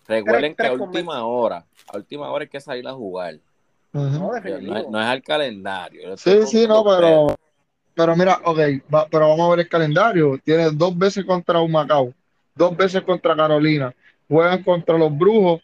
[0.07, 3.35] recuerden que a última hora, a última hora hay que salir a jugar.
[3.93, 4.19] No, es-
[4.89, 6.17] no es al calendario.
[6.17, 7.35] Sí, sí, no, pero,
[7.93, 8.57] pero mira, ok,
[8.91, 10.39] va- pero vamos a ver el calendario.
[10.43, 12.11] Tiene dos veces contra Humacao,
[12.55, 13.93] dos veces contra Carolina,
[14.27, 15.61] juegan contra los Brujos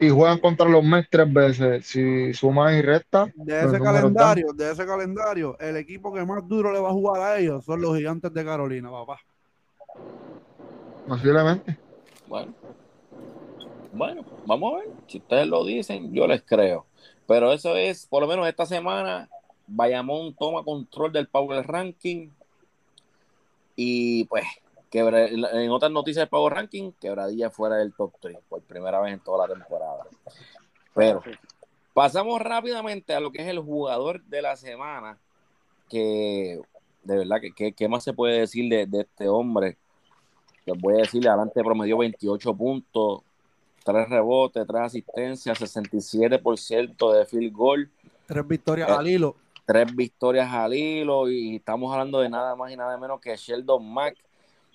[0.00, 1.86] y juegan contra los Mets tres veces.
[1.86, 6.72] Si suman y restan, De ese calendario, de ese calendario, el equipo que más duro
[6.72, 9.20] le va a jugar a ellos son los gigantes de Carolina, papá.
[11.06, 11.76] posiblemente.
[12.26, 12.54] Bueno,
[13.92, 14.88] bueno, vamos a ver.
[15.06, 16.86] Si ustedes lo dicen, yo les creo.
[17.26, 19.28] Pero eso es, por lo menos esta semana,
[19.66, 22.30] Bayamón toma control del Power Ranking.
[23.76, 24.44] Y pues,
[24.90, 29.12] quebra- en otras noticias del Power Ranking, quebradilla fuera del top 3 por primera vez
[29.14, 30.04] en toda la temporada.
[30.94, 31.22] Pero
[31.94, 35.18] pasamos rápidamente a lo que es el jugador de la semana.
[35.88, 36.60] Que
[37.02, 39.76] de verdad, que que- ¿qué más se puede decir de, de este hombre?
[40.66, 43.22] Les voy a decir, adelante promedió 28 puntos,
[43.84, 47.90] 3 rebotes, 3 asistencias, 67% de field goal,
[48.26, 49.34] Tres victorias Eh, al hilo.
[49.66, 53.84] 3 victorias al hilo y estamos hablando de nada más y nada menos que Sheldon
[53.92, 54.16] Mack,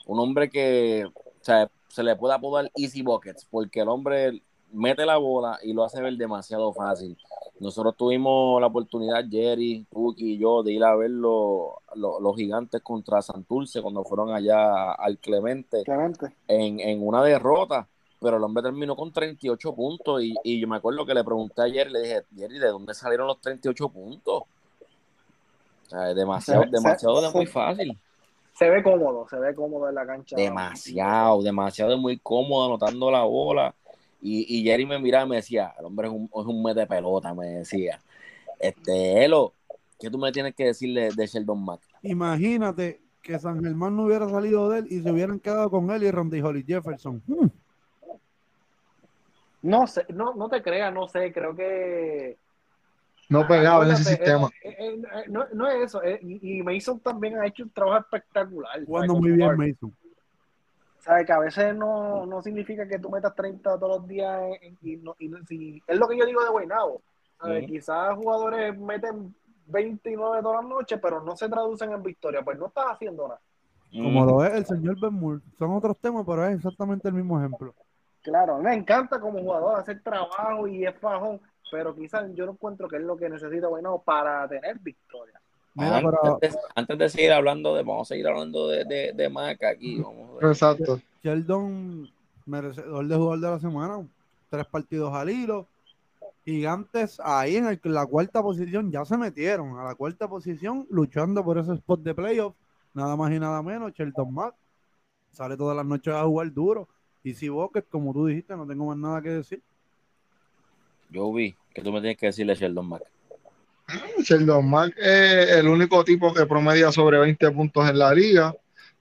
[0.06, 4.41] un hombre que o sea, se le puede apodar Easy Buckets porque el hombre
[4.72, 7.18] mete la bola y lo hace ver demasiado fácil.
[7.60, 11.70] Nosotros tuvimos la oportunidad, Jerry, Puki y yo, de ir a ver los,
[12.36, 16.34] gigantes contra Santurce cuando fueron allá al Clemente Clemente.
[16.47, 17.88] en, en una derrota,
[18.20, 21.62] pero el hombre terminó con 38 puntos y, y yo me acuerdo que le pregunté
[21.62, 24.43] ayer, le dije, Jerry, ¿de dónde salieron los 38 puntos?
[25.86, 27.97] O sea, es demasiado, Se- se- demasiado de muy fácil.
[28.58, 30.38] Se ve cómodo, se ve cómodo en la cancha.
[30.38, 33.76] Demasiado, demasiado de muy cómodo anotando la bola.
[34.22, 36.74] Y, y Jerry me miraba y me decía, el hombre es un, es un mes
[36.74, 38.01] de pelota, me decía.
[38.58, 39.51] Este, Elo,
[39.99, 41.82] ¿qué tú me tienes que decir de, de Sheldon Mack?
[42.01, 46.03] Imagínate que San Germán no hubiera salido de él y se hubieran quedado con él
[46.03, 47.22] y Randy Holly Jefferson.
[47.28, 47.47] Hmm.
[49.64, 52.38] No sé, no, no te creas, no sé, creo que
[53.30, 54.49] No pegaba en ese sistema.
[54.63, 57.99] eh, eh, eh, no, no es eso, y y Mason también ha hecho un trabajo
[57.99, 58.86] espectacular.
[58.86, 59.55] Jugando muy bien.
[59.57, 59.95] Mason.
[60.99, 61.26] ¿Sabes?
[61.26, 64.97] Que a veces no, no significa que tú metas 30 todos los días en- y,
[64.97, 67.01] no, y si- es lo que yo digo de Guaynabo.
[67.67, 69.36] Quizás jugadores meten
[69.67, 72.41] 29 todas las noches, pero no se traducen en victoria.
[72.43, 73.39] Pues no estás haciendo nada.
[73.91, 75.41] Como Mm, lo es el señor Ben Moore.
[75.59, 77.73] Son otros temas, pero es exactamente el mismo ejemplo.
[78.23, 81.39] Claro, me encanta como jugador hacer trabajo y es fajón,
[81.72, 85.39] pero quizás yo no encuentro que es lo que necesita Guaynabo para tener victoria.
[85.74, 89.11] Mira, antes, pero de, antes de seguir hablando de, vamos a seguir hablando de, de,
[89.13, 89.99] de Mack aquí.
[89.99, 90.51] Vamos a ver.
[90.51, 91.01] Exacto.
[91.22, 92.09] Sheldon,
[92.45, 94.07] merecedor de jugador de la semana.
[94.49, 95.68] Tres partidos al hilo.
[96.45, 101.43] Gigantes ahí en el- la cuarta posición ya se metieron a la cuarta posición luchando
[101.43, 102.53] por ese spot de playoff.
[102.93, 103.91] Nada más y nada menos.
[103.93, 104.53] Sheldon Mack
[105.31, 106.88] sale todas las noches a jugar duro.
[107.23, 109.61] Y si Bucket, como tú dijiste, no tengo más nada que decir.
[111.10, 113.03] Yo vi que tú me tienes que decirle a Sheldon Mack.
[114.23, 118.56] Sheldon Mack es el único tipo que promedia sobre 20 puntos en la liga.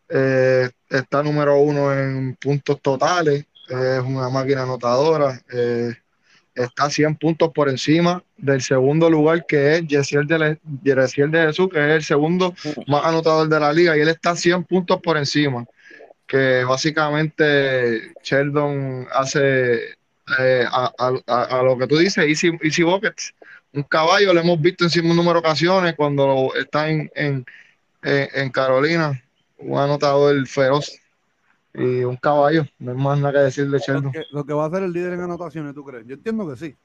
[0.08, 3.46] Eh, está número uno en puntos totales.
[3.68, 5.40] Es una máquina anotadora.
[5.52, 5.94] Eh,
[6.54, 11.78] está 100 puntos por encima del segundo lugar que es Yesiel de, de Jesús, que
[11.78, 12.54] es el segundo
[12.86, 13.96] más anotador de la liga.
[13.96, 15.64] Y él está 100 puntos por encima.
[16.26, 19.96] Que básicamente Sheldon hace
[20.38, 23.34] eh, a, a- a- a lo que tú dices, Easy, easy Buckets
[23.74, 27.44] un caballo, lo hemos visto en un número de ocasiones cuando está en, en,
[28.02, 29.20] en, en Carolina,
[29.58, 30.92] un anotador feroz
[31.74, 34.66] y un caballo, no hay más nada que decir de Lo que, lo que va
[34.66, 36.06] a ser el líder en anotaciones, ¿tú crees?
[36.06, 36.76] Yo entiendo que sí.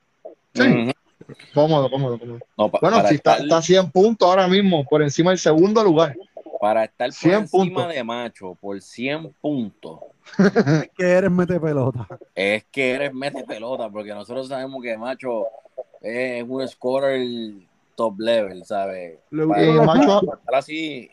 [0.55, 0.91] Sí,
[1.53, 2.39] cómodo, cómodo, cómodo.
[2.57, 5.39] No, pa- Bueno, si está, estar, está a 100 puntos ahora mismo, por encima del
[5.39, 6.15] segundo lugar.
[6.59, 7.93] Para estar por 100 encima puntos.
[7.93, 9.99] de Macho por 100 puntos,
[10.37, 12.07] Es que eres mete pelota.
[12.35, 15.45] Es que eres mete pelota, porque nosotros sabemos que Macho
[16.01, 17.27] es un scorer
[17.95, 19.19] top level, ¿sabes?
[19.31, 20.21] Eh, Macho,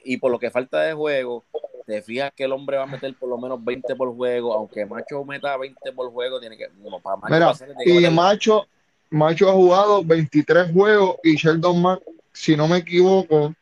[0.04, 1.44] y por lo que falta de juego,
[1.86, 4.84] te fijas que el hombre va a meter por lo menos 20 por juego, aunque
[4.84, 8.66] Macho meta 20 por juego, tiene que, no, para Macho Mira, que y Macho,
[9.10, 12.02] Macho ha jugado 23 juegos y Sheldon Mack,
[12.32, 13.54] si no me equivoco,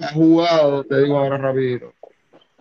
[0.00, 1.92] ha jugado, te digo ahora rapidito,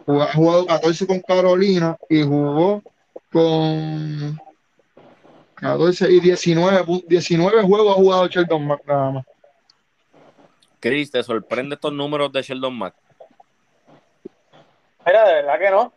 [0.07, 2.81] ha jugado 14 con Carolina y jugó
[3.31, 4.39] con
[5.55, 9.25] 14 y 19, pu- 19 juegos ha jugado Sheldon Mack nada más.
[10.79, 12.95] Chris, ¿te sorprende estos números de Sheldon Mack?
[15.05, 15.93] Mira, de verdad que no.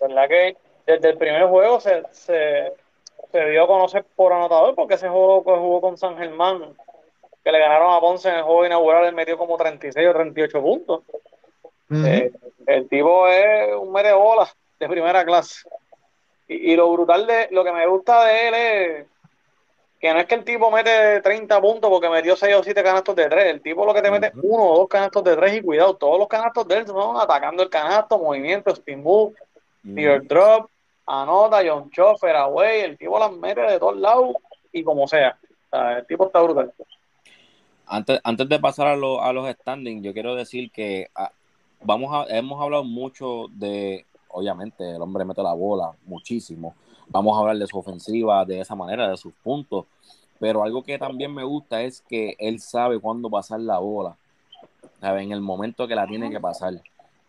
[0.00, 0.56] De verdad que
[0.86, 2.72] desde el primer juego se, se,
[3.30, 6.74] se dio a conocer por anotador porque ese juego que jugó con San Germán,
[7.44, 10.62] que le ganaron a Ponce en el juego inaugural, él metió como 36 o 38
[10.62, 11.02] puntos.
[11.90, 12.06] Ujú.
[12.06, 12.32] Eh,
[12.66, 14.48] el tipo es un mere bola
[14.78, 15.68] de primera clase.
[16.48, 19.06] Y, y lo brutal de lo que me gusta de él es
[20.02, 23.14] que no es que el tipo mete 30 puntos porque metió 6 o 7 canastos
[23.14, 23.46] de 3.
[23.46, 26.18] El tipo lo que te mete uno o dos canastos de 3 y cuidado, todos
[26.18, 29.32] los canastos de él son atacando el canasto, movimiento, spin move,
[29.94, 30.68] tear drop,
[31.06, 32.80] anota, John Choffer, away.
[32.80, 34.34] El tipo las mete de todos lados
[34.72, 35.38] y como sea.
[35.70, 36.72] O sea, el tipo está brutal.
[37.92, 41.30] Antes, antes de pasar a, lo- a los standings, yo quiero decir que ah,
[41.82, 46.74] vamos a, hemos hablado mucho de, obviamente, el hombre mete la bola muchísimo.
[47.08, 49.84] Vamos a hablar de su ofensiva de esa manera, de sus puntos.
[50.40, 54.16] Pero algo que también me gusta es que él sabe cuándo pasar la bola.
[54.98, 55.22] ¿sabe?
[55.22, 56.72] En el momento que la tiene que pasar.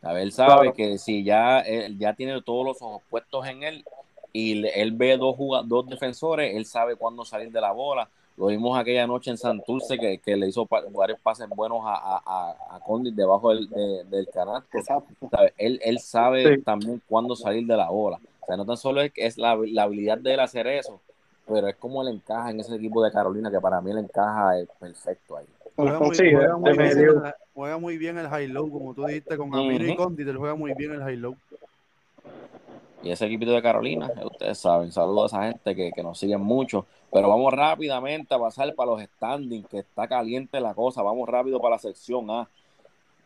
[0.01, 0.21] ¿sabe?
[0.21, 0.73] Él sabe Claro.
[0.73, 3.83] que si ya, él ya tiene todos los ojos puestos en él
[4.31, 5.35] y él ve dos,
[5.65, 8.07] dos defensores, él sabe cuándo salir de la bola.
[8.35, 11.93] Lo vimos aquella noche en Santurce que, que le hizo pa- varios pases buenos a,
[11.95, 14.79] a, a, a Condit debajo del, de- del canasto.
[15.57, 16.63] Él, él sabe Sí.
[16.63, 18.19] también cuándo salir de la bola.
[18.41, 20.99] O sea, no tan solo es, es la, la habilidad de él hacer eso,
[21.47, 24.59] pero es como él encaja en ese equipo de Carolina, que para mí él encaja
[24.59, 25.45] eh, perfecto ahí.
[25.75, 29.05] Juega muy, Sí, juega muy bien, el- juega muy bien el high low, como tú
[29.05, 29.97] dijiste con Amiro y Ujú.
[30.03, 31.35] Condit, él juega muy bien el high low.
[33.03, 36.17] Y ese equipito de Carolina, eh, ustedes saben, saludos a esa gente que, que nos
[36.17, 36.85] siguen mucho.
[37.11, 41.03] Pero vamos rápidamente a pasar para los standings, que está caliente la cosa.
[41.03, 42.47] Vamos rápido para la sección A.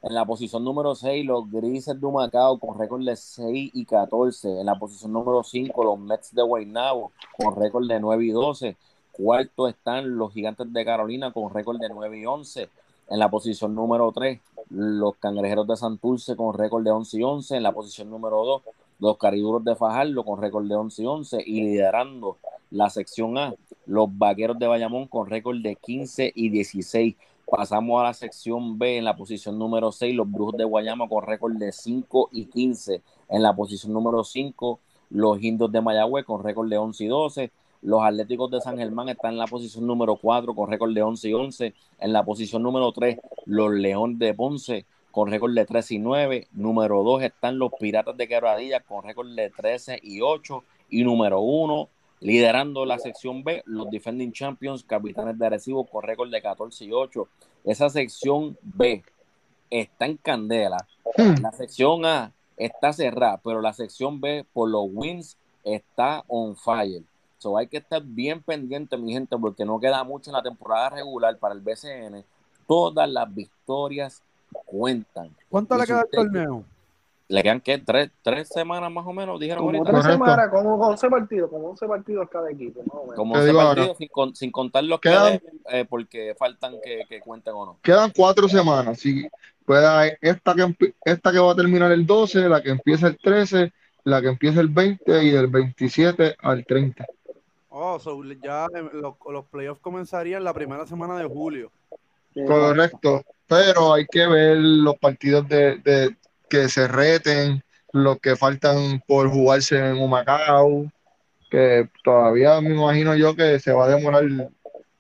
[0.02, 4.60] En la posición número 6, los Grises de Macao con récord de 6 y 14.
[4.60, 8.78] En la posición número 5, los Mets de Guaynabo con récord de 9 y 12.
[9.12, 12.70] Cuarto están los Gigantes de Carolina con récord de 9 y 11.
[13.10, 14.40] En la posición número 3,
[14.70, 17.58] los Cangrejeros de Santurce con récord de 11 y 11.
[17.58, 18.62] En la posición número 2,
[19.00, 21.44] los Cariduros de Fajardo con récord de 11 y 11.
[21.46, 22.38] Y liderando
[22.72, 23.54] la sección A,
[23.86, 27.16] los Vaqueros de Bayamón con récord de 15 y 16.
[27.50, 31.26] Pasamos a la sección B en la posición número 6, los Brujos de Guayama con
[31.26, 33.02] récord de 5 y 15.
[33.30, 34.80] En la posición número 5,
[35.12, 37.52] los Indios de Mayagüez con récord de 11 y 12.
[37.84, 41.30] Los Atléticos de San Germán están en la posición número 4 con récord de 11
[41.30, 41.74] y 11.
[42.00, 44.86] En la posición número 3, los Leones de Ponce
[45.18, 46.48] con récord de 13 y 9.
[46.52, 50.64] Número 2 están los Piratas de Quebradilla con récord de 13 y 8.
[50.92, 51.90] Y número 1,
[52.20, 56.92] liderando la sección B, los Defending Champions, Capitanes de Arecibo con récord de 14 y
[56.92, 57.28] 8.
[57.64, 59.04] Esa sección B
[59.72, 60.88] está en candela.
[61.18, 61.42] Hmm.
[61.42, 67.02] La sección A está cerrada, pero la sección B, por los wins, está on fire.
[67.40, 70.92] So hay que estar bien pendiente, mi gente, porque no queda mucho en la temporada
[70.92, 72.24] regular para el BCN.
[72.68, 74.22] Todas las victorias
[74.66, 75.30] cuentan.
[75.50, 76.64] ¿Cuánto Y le queda al usted- torneo?
[77.30, 79.92] Le quedan que tres, tres semanas más o menos, dijeron Como ahorita.
[79.92, 80.26] tres Correcto.
[80.26, 83.16] semanas, como 11 partidos, como 11 partidos cada equipo, más o menos.
[83.16, 83.76] Como Te 11 digo ahora.
[83.76, 85.42] partidos, sin, con- sin contar los que Quedan- deben,
[85.72, 87.78] eh, porque faltan que, que cuenten o no.
[87.82, 88.98] Quedan cuatro semanas.
[89.02, 89.28] Si
[89.66, 93.74] pueda, esta, que, esta que va a terminar el 12, la que empieza el 13,
[94.06, 97.06] la que empieza el 20 y del 27 al 30.
[97.68, 101.72] Oh, so ya eh, los, los playoffs comenzarían la primera semana de julio.
[102.48, 103.22] Correcto.
[103.48, 106.16] Pero hay que ver los partidos de, de-
[106.50, 110.86] que se reten, los que faltan por jugarse en Humacao,
[111.50, 114.24] que todavía me imagino yo que se va a demorar,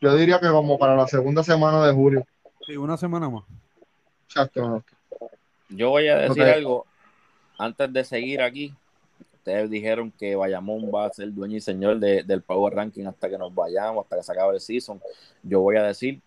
[0.02, 2.26] yo diría que como para la segunda semana de julio.
[2.65, 3.44] Sí, una semana más.
[4.28, 4.84] Exacto.
[5.69, 6.86] Yo voy a decir algo
[7.57, 8.74] antes de seguir aquí.
[9.36, 13.30] Ustedes dijeron que Bayamón va a ser dueño y señor de- del Power Ranking hasta
[13.30, 15.02] que nos vayamos, hasta que se acabe el season.
[15.44, 16.19] Yo voy a decir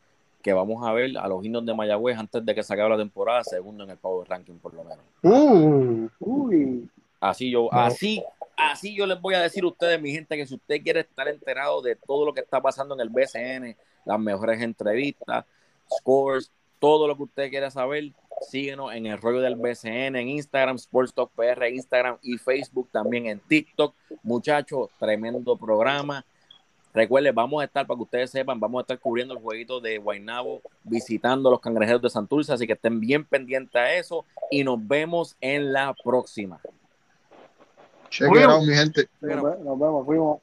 [0.42, 2.96] que vamos a ver a los indios de Mayagüez antes de que se acabe la
[2.96, 5.04] temporada, segundo en el Power Ranking por lo menos.
[5.22, 6.88] Uh, Uy,
[7.20, 8.24] Así yo, así,
[8.56, 11.28] así yo les voy a decir a ustedes, mi gente, que si usted quiere estar
[11.28, 13.76] enterado de todo lo que está pasando en el BCN,
[14.06, 15.44] las mejores entrevistas,
[15.98, 18.12] scores, todo lo que usted quiera saber,
[18.48, 23.26] síguenos en el rollo del BCN, en Instagram, Sports Talk PR, Instagram y Facebook, también
[23.26, 23.94] en TikTok.
[24.22, 26.24] Muchachos, tremendo programa.
[26.92, 29.98] Recuerden, vamos a estar, para que ustedes sepan, vamos a estar cubriendo el jueguito de
[29.98, 34.76] Guaynabo, visitando los cangrejeros de Santurce, así que estén bien pendientes a eso y nos
[34.86, 36.60] vemos en la próxima.
[38.08, 39.08] Check it out, mi gente.
[39.20, 40.40] Nos vemos, fuimos.